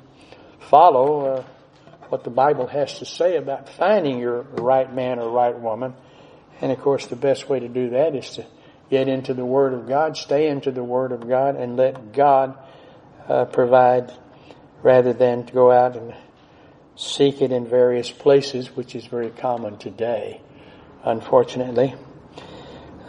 [0.60, 1.44] follow uh,
[2.10, 5.94] what the Bible has to say about finding your right man or right woman.
[6.62, 8.46] And of course the best way to do that is to
[8.90, 12.58] get into the Word of God, stay into the Word of God, and let God
[13.28, 14.12] uh, provide
[14.82, 16.14] rather than to go out and
[16.96, 20.42] seek it in various places, which is very common today,
[21.04, 21.96] unfortunately.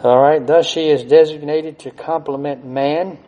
[0.03, 3.19] All right, thus she is designated to complement man,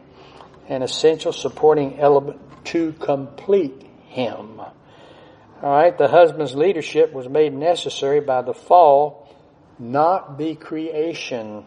[0.69, 4.61] an essential supporting element to complete him.
[5.63, 9.33] All right, the husband's leadership was made necessary by the fall,
[9.79, 11.63] not the creation.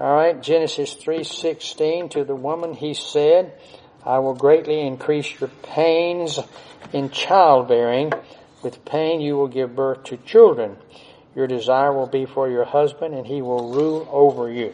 [0.00, 3.52] All right, Genesis 3:16 to the woman he said,
[4.06, 6.40] I will greatly increase your pains
[6.94, 8.14] in childbearing.
[8.62, 10.78] With pain you will give birth to children.
[11.34, 14.72] Your desire will be for your husband and he will rule over you.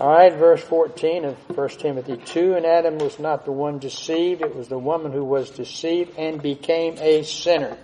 [0.00, 4.54] Alright, verse 14 of 1 Timothy 2, and Adam was not the one deceived, it
[4.54, 7.76] was the woman who was deceived and became a sinner.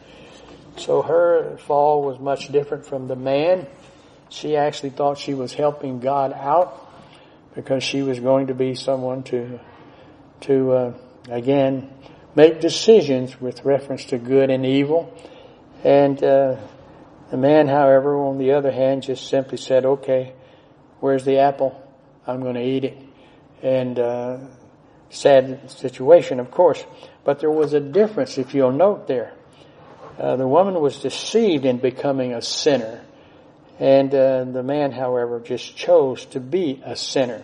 [0.77, 3.67] So her fall was much different from the man.
[4.29, 6.89] She actually thought she was helping God out
[7.53, 9.59] because she was going to be someone to
[10.43, 10.95] to, uh,
[11.29, 11.91] again,
[12.37, 15.13] make decisions with reference to good and evil.
[15.83, 16.57] And uh,
[17.31, 20.35] the man, however, on the other hand, just simply said, okay,
[21.01, 21.81] where's the apple?
[22.27, 22.99] I'm going to eat it.
[23.63, 24.39] And uh,
[25.11, 26.85] sad situation, of course.
[27.25, 29.33] But there was a difference, if you'll note there.
[30.19, 33.03] Uh, the woman was deceived in becoming a sinner.
[33.79, 37.43] And uh, the man, however, just chose to be a sinner.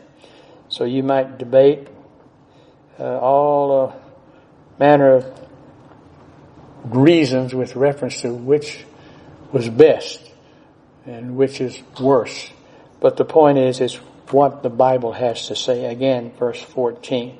[0.68, 1.88] So you might debate
[2.98, 3.94] uh, all uh,
[4.78, 5.40] manner of
[6.84, 8.84] reasons with reference to which
[9.52, 10.22] was best
[11.06, 12.50] and which is worse.
[13.00, 13.98] But the point is, is
[14.32, 15.86] what the Bible has to say.
[15.86, 17.38] Again, verse 14.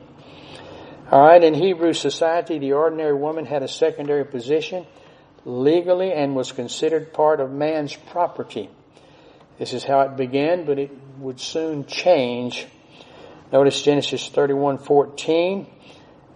[1.12, 4.86] Alright, in Hebrew society, the ordinary woman had a secondary position
[5.44, 8.70] legally and was considered part of man's property.
[9.58, 12.66] This is how it began, but it would soon change
[13.52, 15.66] Notice Genesis 31:14.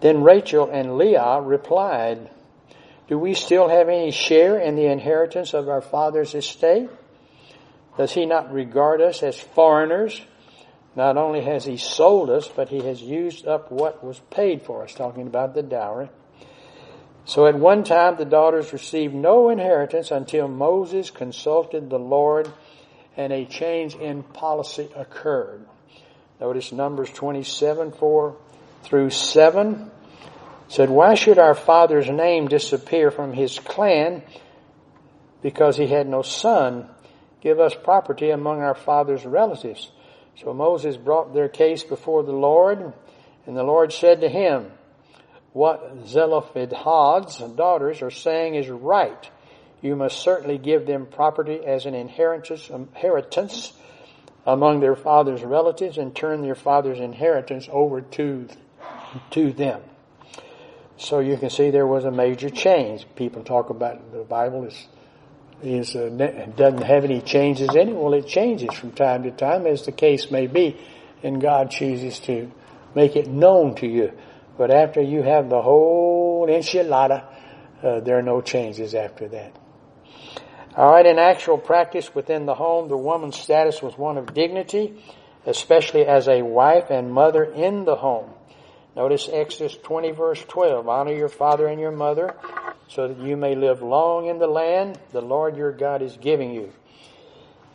[0.01, 2.29] Then Rachel and Leah replied,
[3.07, 6.89] "Do we still have any share in the inheritance of our father's estate?
[7.97, 10.21] Does he not regard us as foreigners?
[10.95, 14.83] Not only has he sold us, but he has used up what was paid for
[14.83, 16.09] us," talking about the dowry.
[17.25, 22.49] So at one time the daughters received no inheritance until Moses consulted the Lord
[23.17, 25.65] and a change in policy occurred.
[26.39, 28.35] Notice Numbers 27, 4
[28.83, 29.89] through 7
[30.67, 34.21] said, Why should our father's name disappear from his clan
[35.41, 36.89] because he had no son?
[37.41, 39.91] Give us property among our father's relatives.
[40.41, 42.93] So Moses brought their case before the Lord,
[43.45, 44.71] and the Lord said to him,
[45.53, 49.29] What Zelophehad's daughters are saying is right.
[49.81, 53.73] You must certainly give them property as an inheritance,
[54.45, 58.47] among their father's relatives and turn their father's inheritance over to,
[59.31, 59.81] to them.
[60.97, 63.05] So you can see there was a major change.
[63.15, 64.87] People talk about the Bible is
[65.63, 66.09] is uh,
[66.55, 67.95] doesn't have any changes in it.
[67.95, 70.77] Well, it changes from time to time, as the case may be,
[71.23, 72.51] and God chooses to
[72.93, 74.11] make it known to you.
[74.57, 77.25] But after you have the whole enchilada,
[77.83, 79.55] uh, there are no changes after that.
[80.77, 84.93] All right, in actual practice within the home, the woman's status was one of dignity,
[85.45, 88.29] especially as a wife and mother in the home.
[88.95, 90.87] Notice Exodus 20 verse 12.
[90.87, 92.33] Honor your father and your mother
[92.87, 96.53] so that you may live long in the land the Lord your God is giving
[96.53, 96.71] you.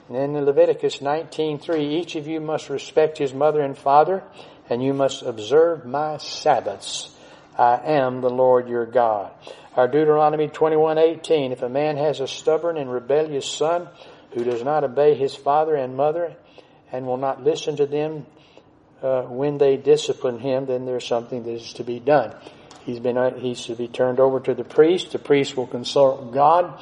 [0.09, 4.25] And then in Leviticus 19:3, each of you must respect his mother and father,
[4.69, 7.17] and you must observe my Sabbaths.
[7.57, 9.31] I am the Lord your God.
[9.77, 13.89] Our Deuteronomy 21:18, if a man has a stubborn and rebellious son
[14.33, 16.35] who does not obey his father and mother
[16.91, 18.27] and will not listen to them
[19.03, 22.35] uh, when they discipline him, then there's something that is to be done.
[22.85, 25.13] He's been uh, he's to be turned over to the priest.
[25.13, 26.81] The priest will consult God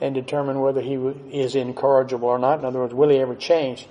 [0.00, 2.60] and determine whether he is incorrigible or not.
[2.60, 3.86] In other words, will he ever change?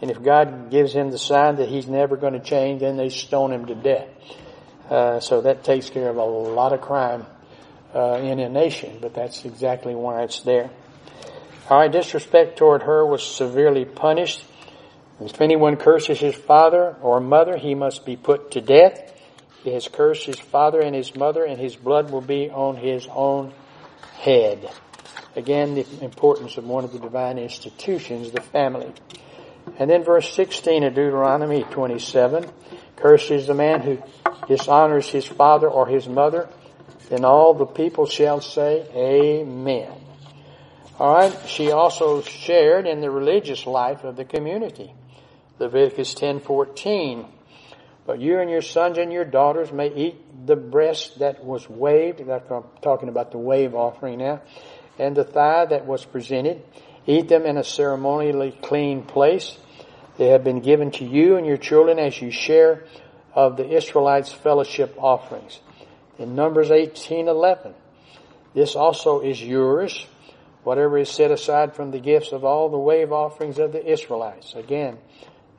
[0.00, 3.10] And if God gives him the sign that he's never going to change, then they
[3.10, 4.08] stone him to death.
[4.88, 7.26] Uh, so that takes care of a lot of crime
[7.94, 10.70] uh, in a nation, but that's exactly why it's there.
[11.68, 14.44] All right, disrespect toward her was severely punished.
[15.20, 19.12] If anyone curses his father or mother, he must be put to death.
[19.62, 23.06] He has cursed his father and his mother, and his blood will be on his
[23.10, 23.52] own
[24.20, 24.70] head.
[25.36, 28.92] Again, the importance of one of the divine institutions, the family.
[29.78, 32.50] And then verse 16 of Deuteronomy 27,
[32.96, 34.02] cursed is the man who
[34.48, 36.48] dishonors his father or his mother,
[37.08, 39.92] then all the people shall say, Amen.
[40.98, 44.92] Alright, she also shared in the religious life of the community.
[45.58, 47.26] Leviticus 10:14.
[48.10, 52.20] But you and your sons and your daughters may eat the breast that was waved,
[52.20, 54.42] I'm talking about the wave offering now,
[54.98, 56.60] and the thigh that was presented.
[57.06, 59.56] Eat them in a ceremonially clean place.
[60.18, 62.82] They have been given to you and your children as you share
[63.32, 65.60] of the Israelites' fellowship offerings.
[66.18, 67.74] In Numbers 18:11,
[68.54, 70.04] this also is yours,
[70.64, 74.56] whatever is set aside from the gifts of all the wave offerings of the Israelites.
[74.56, 74.98] Again,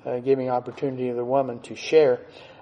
[0.06, 2.20] uh, giving opportunity of the woman to share.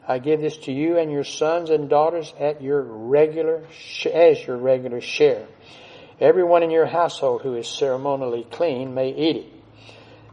[0.08, 3.64] I give this to you and your sons and daughters at your regular,
[4.12, 5.46] as your regular share.
[6.20, 9.54] Everyone in your household who is ceremonially clean may eat it.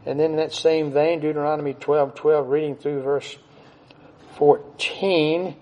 [0.05, 3.37] And then in that same vein, Deuteronomy 12, 12, reading through verse
[4.37, 5.55] 14,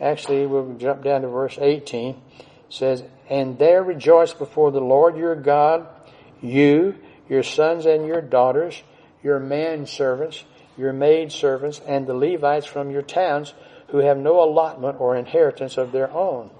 [0.00, 2.20] actually we'll jump down to verse 18,
[2.68, 5.86] says, And there rejoice before the Lord your God,
[6.40, 6.94] you,
[7.28, 8.82] your sons and your daughters,
[9.22, 10.44] your manservants,
[10.78, 13.52] your maidservants, and the Levites from your towns
[13.88, 16.50] who have no allotment or inheritance of their own.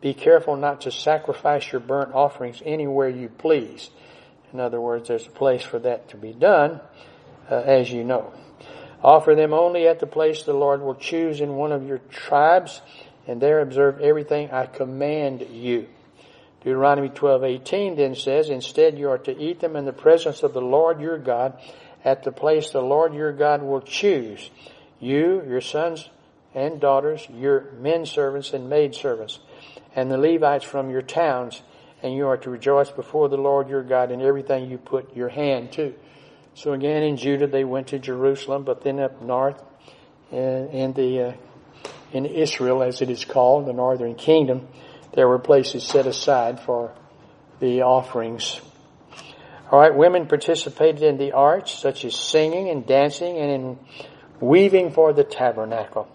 [0.00, 3.90] Be careful not to sacrifice your burnt offerings anywhere you please.
[4.52, 6.80] In other words, there's a place for that to be done,
[7.50, 8.32] uh, as you know.
[9.02, 12.80] Offer them only at the place the Lord will choose in one of your tribes,
[13.26, 15.86] and there observe everything I command you.
[16.62, 20.60] Deuteronomy 12:18 then says, "Instead you are to eat them in the presence of the
[20.60, 21.54] Lord your God,
[22.04, 24.50] at the place the Lord your God will choose.
[24.98, 26.08] You, your sons
[26.54, 29.38] and daughters, your men servants and maid servants,
[29.94, 31.62] and the Levites from your towns,
[32.02, 35.28] and you are to rejoice before the Lord your God in everything you put your
[35.28, 35.94] hand to."
[36.54, 39.62] So again, in Judah, they went to Jerusalem, but then up north,
[40.30, 41.32] in, the uh,
[42.12, 44.68] in Israel, as it is called, the northern kingdom,
[45.14, 46.92] there were places set aside for
[47.60, 48.60] the offerings.
[49.70, 53.78] All right, women participated in the arts, such as singing and dancing, and in
[54.40, 56.08] weaving for the tabernacle.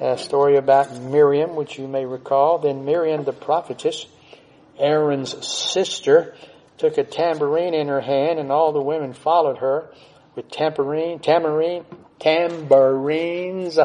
[0.00, 2.58] A story about Miriam, which you may recall.
[2.58, 4.06] Then Miriam, the prophetess,
[4.78, 6.36] Aaron's sister,
[6.78, 9.90] took a tambourine in her hand, and all the women followed her
[10.36, 11.84] with tambourine, tambourine,
[12.20, 13.78] tambourines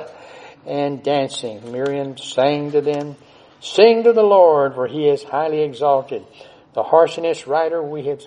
[0.66, 1.72] and dancing.
[1.72, 3.16] Miriam sang to them,
[3.62, 6.24] Sing to the Lord, for he is highly exalted.
[6.74, 8.22] The harshness rider we have,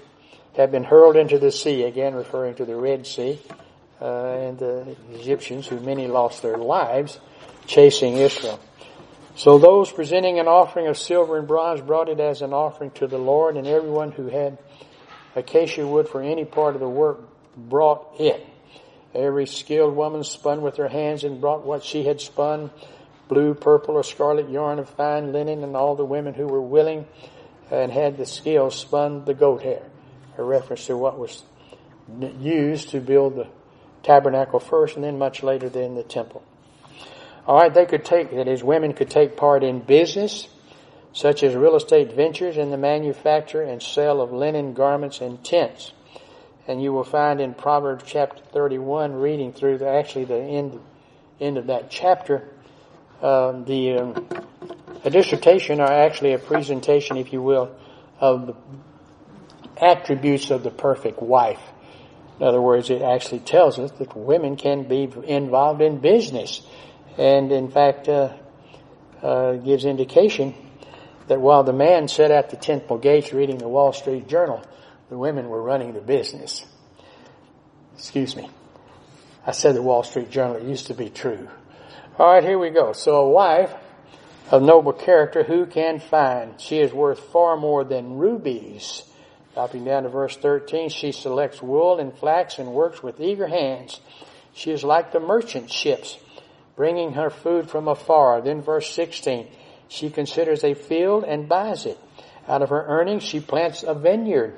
[0.59, 3.39] have been hurled into the sea, again referring to the Red Sea,
[4.01, 7.19] uh, and the Egyptians, who many lost their lives
[7.67, 8.61] chasing Israel.
[9.37, 13.07] So those presenting an offering of silver and bronze brought it as an offering to
[13.07, 14.59] the Lord, and everyone who had
[15.37, 17.21] acacia wood for any part of the work
[17.57, 18.45] brought it.
[19.15, 22.71] Every skilled woman spun with her hands and brought what she had spun,
[23.29, 27.07] blue, purple, or scarlet yarn of fine linen, and all the women who were willing
[27.71, 29.83] and had the skill spun the goat hair.
[30.39, 31.43] A reference to what was
[32.41, 33.49] used to build the
[34.03, 36.43] tabernacle first and then much later than the temple.
[37.47, 40.47] All right, they could take, that is, women could take part in business,
[41.13, 45.93] such as real estate ventures in the manufacture and sale of linen garments and tents.
[46.69, 50.79] And you will find in Proverbs chapter 31, reading through the, actually the end,
[51.41, 52.49] end of that chapter,
[53.23, 54.29] uh, the um,
[55.05, 57.75] a dissertation, or actually a presentation, if you will,
[58.21, 58.55] of the
[59.81, 61.61] attributes of the perfect wife.
[62.39, 66.63] In other words, it actually tells us that women can be involved in business
[67.17, 68.33] and in fact uh,
[69.23, 70.55] uh, gives indication
[71.27, 74.63] that while the man sat at the temple gates reading the Wall Street Journal,
[75.11, 76.65] the women were running the business.
[77.95, 78.49] Excuse me.
[79.45, 80.57] I said the Wall Street Journal.
[80.57, 81.49] It used to be true.
[82.19, 82.93] All right, here we go.
[82.93, 83.73] So a wife
[84.51, 86.61] of noble character, who can find?
[86.61, 89.03] She is worth far more than rubies.
[89.55, 94.01] Dropping down to verse 13, she selects wool and flax and works with eager hands.
[94.53, 96.19] She is like the merchant ships
[96.77, 98.41] bringing her food from afar.
[98.41, 99.49] Then verse 16,
[99.89, 101.99] she considers a field and buys it.
[102.47, 104.55] Out of her earnings, she plants a vineyard.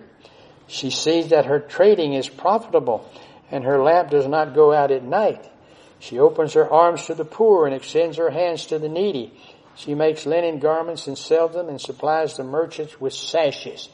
[0.66, 3.11] She sees that her trading is profitable
[3.51, 5.51] and her lamp does not go out at night.
[5.99, 9.32] She opens her arms to the poor and extends her hands to the needy.
[9.74, 13.88] She makes linen garments and sells them and supplies the merchants with sashes.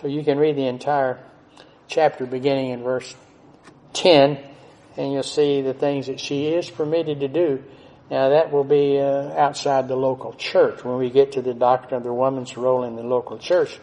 [0.00, 1.18] So you can read the entire
[1.88, 3.14] chapter beginning in verse
[3.94, 4.38] 10
[4.98, 7.64] and you'll see the things that she is permitted to do.
[8.10, 10.84] Now that will be uh, outside the local church.
[10.84, 13.80] When we get to the doctrine of the woman's role in the local church,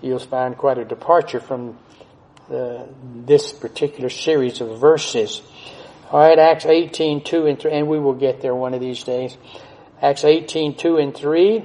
[0.00, 1.76] you'll find quite a departure from
[2.48, 5.42] uh, this particular series of verses.
[6.12, 9.02] All right, Acts 18, 2 and 3, and we will get there one of these
[9.02, 9.36] days.
[10.00, 11.64] Acts 18, 2 and 3.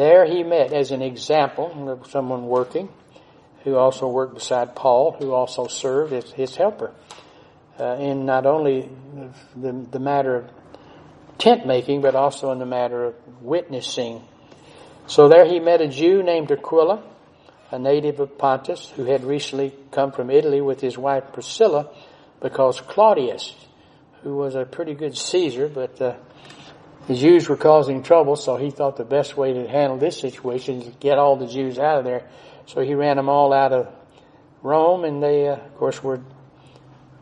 [0.00, 2.88] There he met as an example someone working,
[3.64, 6.94] who also worked beside Paul, who also served as his helper
[7.78, 8.88] uh, in not only
[9.54, 10.50] the, the matter of
[11.36, 14.22] tent making, but also in the matter of witnessing.
[15.06, 17.02] So there he met a Jew named Aquila,
[17.70, 21.90] a native of Pontus, who had recently come from Italy with his wife Priscilla,
[22.40, 23.54] because Claudius,
[24.22, 26.14] who was a pretty good Caesar, but uh,
[27.10, 30.80] the Jews were causing trouble, so he thought the best way to handle this situation
[30.80, 32.22] is to get all the Jews out of there.
[32.66, 33.92] So he ran them all out of
[34.62, 36.20] Rome, and they, uh, of course, were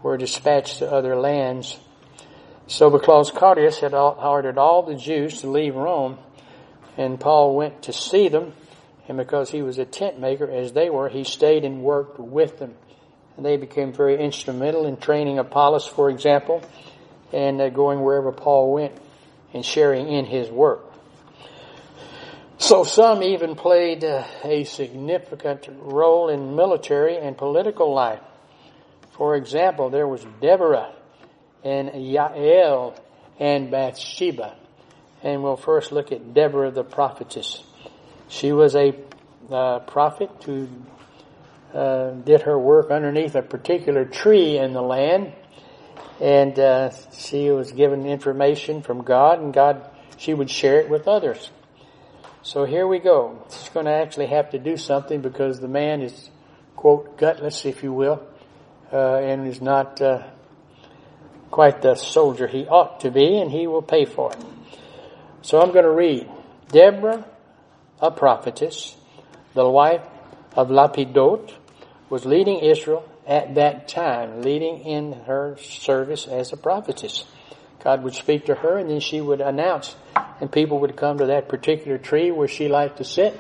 [0.03, 1.79] were dispatched to other lands.
[2.67, 6.19] So because Claudius had ordered all the Jews to leave Rome,
[6.99, 8.53] and Paul went to see them,
[9.09, 12.59] and because he was a tent maker as they were, he stayed and worked with
[12.59, 12.75] them.
[13.39, 16.63] And they became very instrumental in training Apollos, for example,
[17.33, 18.93] and uh, going wherever Paul went
[19.53, 20.85] and sharing in his work.
[22.59, 28.21] So some even played uh, a significant role in military and political life.
[29.13, 30.93] For example, there was Deborah
[31.65, 32.99] and Yael
[33.39, 34.57] and Bathsheba.
[35.23, 37.63] And we'll first look at Deborah the prophetess.
[38.29, 38.95] She was a
[39.51, 40.69] uh, prophet who
[41.73, 45.33] uh, did her work underneath a particular tree in the land,
[46.21, 51.07] and uh, she was given information from God, and God she would share it with
[51.07, 51.51] others.
[52.43, 53.45] So here we go.
[53.51, 56.31] She's going to actually have to do something because the man is
[56.77, 58.23] quote gutless, if you will,
[58.93, 60.27] uh, and is not uh,
[61.51, 64.39] quite the soldier he ought to be, and he will pay for it.
[65.43, 66.29] So I'm going to read
[66.69, 67.25] Deborah,
[68.01, 68.97] a prophetess,
[69.55, 70.03] the wife
[70.55, 71.53] of Lapidot,
[72.11, 77.25] was leading Israel at that time, leading in her service as a prophetess.
[77.85, 79.95] God would speak to her and then she would announce
[80.41, 83.39] and people would come to that particular tree where she liked to sit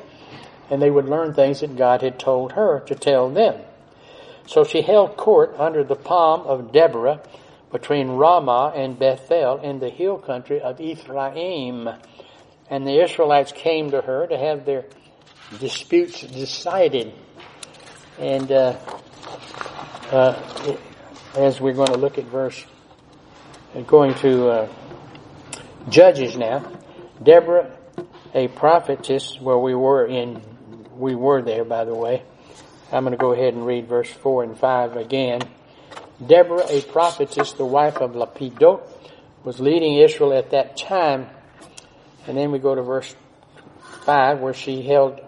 [0.70, 3.61] and they would learn things that God had told her to tell them.
[4.47, 7.22] So she held court under the palm of Deborah
[7.72, 11.89] between Ramah and Bethel in the hill country of Ephraim.
[12.70, 14.84] And the Israelites came to her to have their
[15.59, 17.12] disputes decided.
[18.18, 18.76] And uh,
[20.11, 20.76] uh,
[21.37, 22.64] as we're going to look at verse,
[23.87, 24.68] going to uh,
[25.89, 26.70] Judges now,
[27.22, 27.70] Deborah,
[28.35, 30.43] a prophetess, where we were in,
[30.97, 32.22] we were there, by the way.
[32.93, 35.43] I'm going to go ahead and read verse 4 and 5 again.
[36.26, 38.83] Deborah, a prophetess, the wife of Lapidot,
[39.45, 41.29] was leading Israel at that time.
[42.26, 43.14] And then we go to verse
[44.05, 45.20] 5 where she held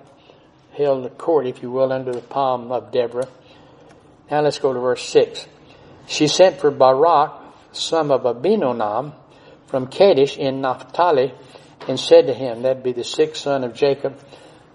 [0.73, 3.29] held the court, if you will, under the palm of Deborah.
[4.31, 5.47] Now let's go to verse 6.
[6.07, 7.33] She sent for Barak,
[7.73, 9.15] son of Abinoam,
[9.67, 11.33] from Kadesh in Naphtali,
[11.89, 14.19] and said to him, that'd be the sixth son of Jacob,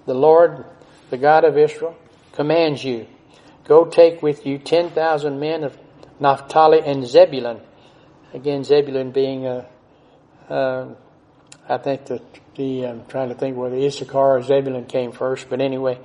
[0.05, 0.65] the Lord,
[1.09, 1.95] the God of Israel,
[2.33, 3.07] commands you,
[3.65, 5.77] go take with you 10,000 men of
[6.19, 7.61] Naphtali and Zebulun.
[8.33, 9.65] Again, Zebulun being, uh,
[10.49, 10.87] uh,
[11.67, 12.21] I think the,
[12.55, 15.99] the, I'm trying to think whether Issachar or Zebulun came first, but anyway,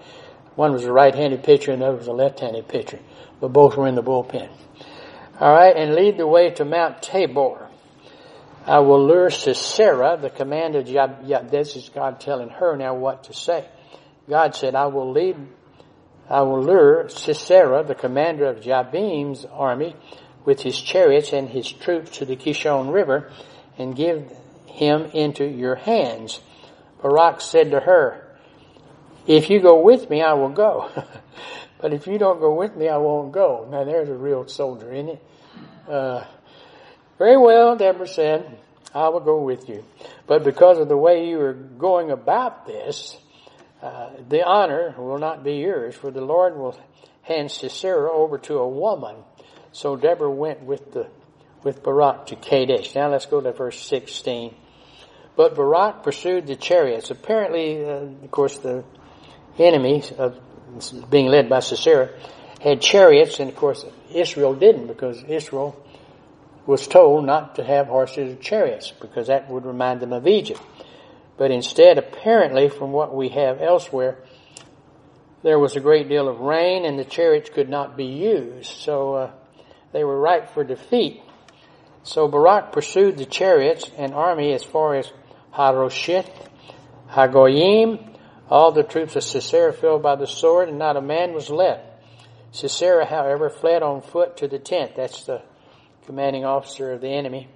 [0.61, 2.99] one was a right-handed pitcher and the other was a left-handed pitcher,
[3.41, 4.51] but both were in the bullpen.
[5.41, 7.67] All right, and lead the way to Mount Tabor.
[8.67, 10.81] I will lure Sisera, the commander.
[10.81, 13.65] Yeah, this is God telling her now what to say.
[14.29, 15.37] God said, "I will lead
[16.29, 19.97] I will lure Sisera, the commander of Jabin's army,
[20.45, 23.33] with his chariots and his troops to the Kishon River
[23.79, 24.31] and give
[24.67, 26.41] him into your hands.
[27.03, 28.30] Barak said to her,
[29.27, 30.91] if you go with me, I will go.
[31.81, 33.69] but if you don't go with me, I won't go.
[33.71, 35.25] Now there's a real soldier in it.
[35.89, 36.25] Uh,
[37.19, 38.59] very well, Deborah said,
[38.95, 39.85] I will go with you.
[40.27, 43.17] But because of the way you are going about this,
[43.83, 46.79] uh, the honor will not be yours, for the Lord will
[47.23, 49.17] hand Sisera over to a woman.
[49.73, 51.09] So Deborah went with the
[51.63, 52.95] with Barak to Kadesh.
[52.95, 54.55] Now let's go to verse 16.
[55.37, 57.11] But Barak pursued the chariots.
[57.11, 57.89] Apparently, uh,
[58.25, 58.85] of course, the
[59.59, 60.39] enemies of
[61.11, 62.11] being led by Sisera
[62.61, 65.77] had chariots, and of course, Israel didn't because Israel
[66.67, 70.61] was told not to have horses or chariots because that would remind them of Egypt.
[71.37, 74.19] But instead, apparently, from what we have elsewhere,
[75.43, 78.71] there was a great deal of rain and the chariots could not be used.
[78.71, 79.31] So uh,
[79.93, 81.23] they were ripe for defeat.
[82.03, 85.11] So Barak pursued the chariots and army as far as
[85.53, 86.31] Harosheth,
[87.09, 88.10] Hagoyim.
[88.51, 91.85] All the troops of Sisera fell by the sword and not a man was left.
[92.51, 94.97] Sisera, however, fled on foot to the tent.
[94.97, 95.43] That's the
[96.07, 97.49] commanding officer of the enemy.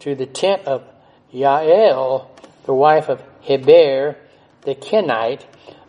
[0.00, 0.84] To the tent of
[1.34, 2.28] Yael,
[2.64, 4.16] the wife of Heber
[4.62, 5.44] the Kenite,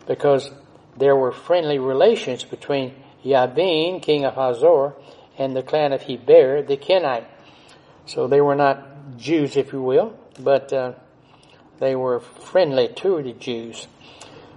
[0.06, 0.50] because
[0.96, 2.94] there were friendly relations between
[3.24, 4.94] Yabin, king of Hazor,
[5.38, 7.26] and the clan of Heber the Kenite.
[8.06, 10.92] So they were not Jews, if you will, but uh,
[11.82, 13.88] they were friendly to the Jews.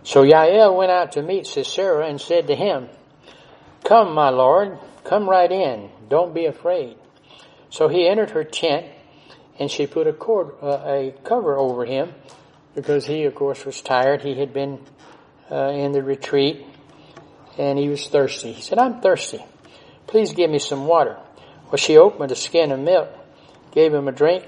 [0.04, 2.88] So Yael went out to meet Sisera and said to him,
[3.84, 5.90] Come, my lord, come right in.
[6.08, 6.98] Don't be afraid.
[7.72, 8.86] So he entered her tent,
[9.58, 12.14] and she put a, cord, uh, a cover over him
[12.76, 14.22] because he, of course, was tired.
[14.22, 14.80] He had been
[15.52, 16.64] uh, in the retreat,
[17.58, 18.54] and he was thirsty.
[18.54, 19.44] He said, "I'm thirsty.
[20.06, 21.18] Please give me some water."
[21.66, 23.10] Well, she opened a skin of milk,
[23.72, 24.46] gave him a drink,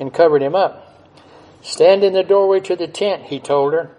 [0.00, 0.87] and covered him up.
[1.62, 3.90] Stand in the doorway to the tent, he told her.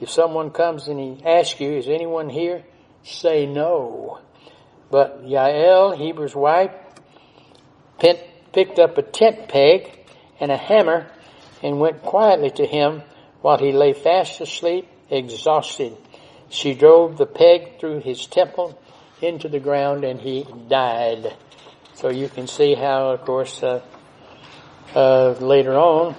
[0.00, 2.64] If someone comes and he asks you, is anyone here?
[3.04, 4.20] Say no.
[4.90, 6.72] But Yael, Heber's wife,
[7.98, 9.98] picked up a tent peg
[10.40, 11.06] and a hammer
[11.62, 13.02] and went quietly to him
[13.40, 15.96] while he lay fast asleep, exhausted.
[16.48, 18.78] She drove the peg through his temple
[19.20, 21.34] into the ground and he died.
[21.94, 23.82] So you can see how, of course, uh,
[24.94, 26.16] uh, later on,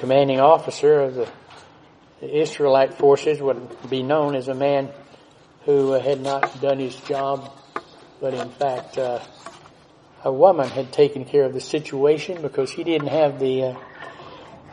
[0.00, 1.28] commanding officer of the
[2.22, 4.88] Israelite forces would be known as a man
[5.66, 7.52] who uh, had not done his job,
[8.20, 9.20] but in fact, uh,
[10.24, 13.78] a woman had taken care of the situation because he didn't have the uh,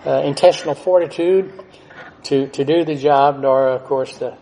[0.05, 1.53] uh, intestinal fortitude
[2.23, 4.37] to, to do the job, nor, of course, the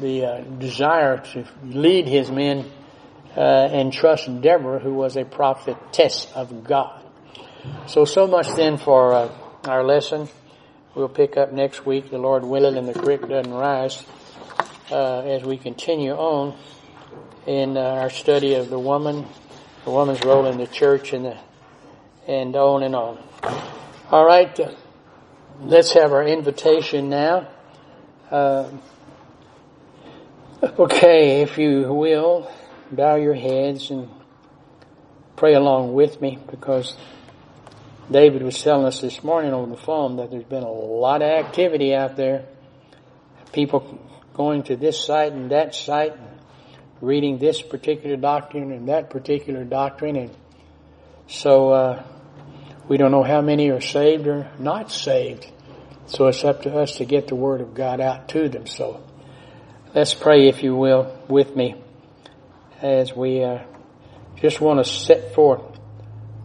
[0.00, 2.64] the uh, desire to lead his men
[3.36, 7.04] uh, and trust Deborah, who was a prophetess of God.
[7.86, 9.30] So, so much then for
[9.64, 10.28] our lesson.
[10.94, 14.02] We'll pick up next week, the Lord willing, and the creek doesn't rise,
[14.90, 16.56] uh, as we continue on
[17.46, 19.26] in uh, our study of the woman,
[19.84, 21.38] the woman's role in the church, and the,
[22.26, 23.18] and on and on.
[24.10, 24.72] All right, uh,
[25.60, 27.48] let's have our invitation now.
[28.30, 28.70] Uh,
[30.62, 32.50] okay, if you will,
[32.90, 34.08] bow your heads and
[35.36, 36.96] pray along with me because
[38.10, 41.28] David was telling us this morning on the phone that there's been a lot of
[41.28, 42.44] activity out there.
[43.52, 44.00] People
[44.34, 46.40] going to this site and that site, and
[47.00, 50.30] reading this particular doctrine and that particular doctrine, and
[51.28, 52.04] so uh,
[52.88, 55.46] we don't know how many are saved or not saved.
[56.06, 58.66] So it's up to us to get the Word of God out to them.
[58.66, 59.04] So
[59.94, 61.76] let's pray, if you will, with me
[62.82, 63.62] as we uh,
[64.40, 65.62] just want to set forth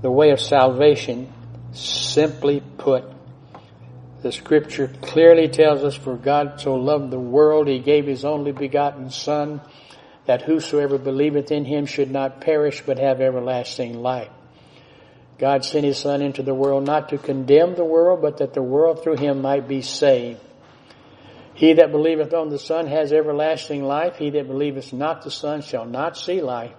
[0.03, 1.32] the way of salvation
[1.76, 3.03] Simply put,
[4.21, 8.53] the scripture clearly tells us, for God so loved the world, he gave his only
[8.53, 9.61] begotten son,
[10.26, 14.32] that whosoever believeth in him should not perish, but have everlasting life.
[15.38, 18.63] God sent his son into the world not to condemn the world, but that the
[18.63, 20.39] world through him might be saved.
[21.55, 24.17] He that believeth on the Son has everlasting life.
[24.17, 26.73] He that believeth not the Son shall not see life,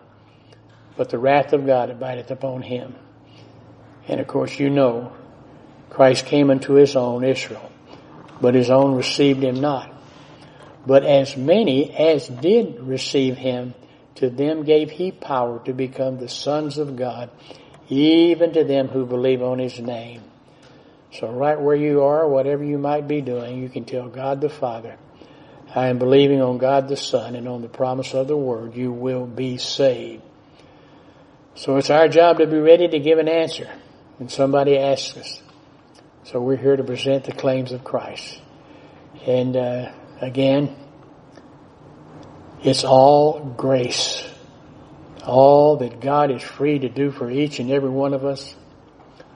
[0.96, 2.94] but the wrath of God abideth upon him.
[4.08, 5.12] And of course, you know,
[5.90, 7.70] Christ came unto his own Israel,
[8.40, 9.92] but his own received him not.
[10.86, 13.74] But as many as did receive him,
[14.16, 17.30] to them gave he power to become the sons of God,
[17.88, 20.22] even to them who believe on his name.
[21.12, 24.48] So right where you are, whatever you might be doing, you can tell God the
[24.48, 24.96] Father,
[25.74, 28.92] I am believing on God the Son and on the promise of the Word, you
[28.92, 30.22] will be saved.
[31.54, 33.70] So it's our job to be ready to give an answer
[34.18, 35.42] when somebody asks us.
[36.24, 38.40] So we're here to present the claims of Christ.
[39.26, 40.74] And uh, again,
[42.62, 44.26] it's all grace.
[45.24, 48.54] All that God is free to do for each and every one of us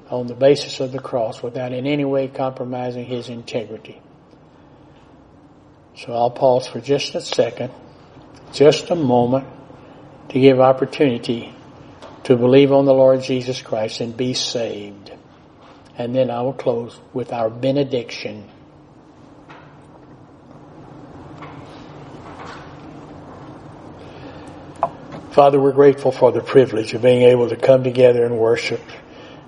[0.08, 4.00] on the basis of the cross without in any way compromising His integrity.
[5.96, 7.72] So I'll pause for just a second,
[8.52, 9.46] just a moment
[10.30, 11.54] to give opportunity
[12.24, 15.12] to believe on the Lord Jesus Christ and be saved.
[15.96, 18.48] And then I will close with our benediction.
[25.32, 28.80] Father, we're grateful for the privilege of being able to come together and worship,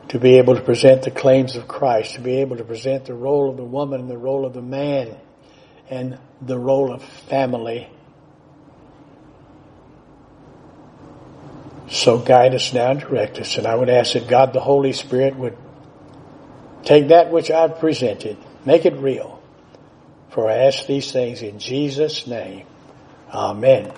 [0.09, 3.15] to be able to present the claims of Christ, to be able to present the
[3.15, 5.17] role of the woman and the role of the man
[5.91, 7.91] and the role of family
[11.93, 13.59] So guide us now and direct us.
[13.59, 15.57] And I would ask that God the Holy Spirit would
[16.85, 19.43] take that which I've presented, make it real.
[20.31, 22.67] For I ask these things in Jesus' name.
[23.31, 23.93] Amen.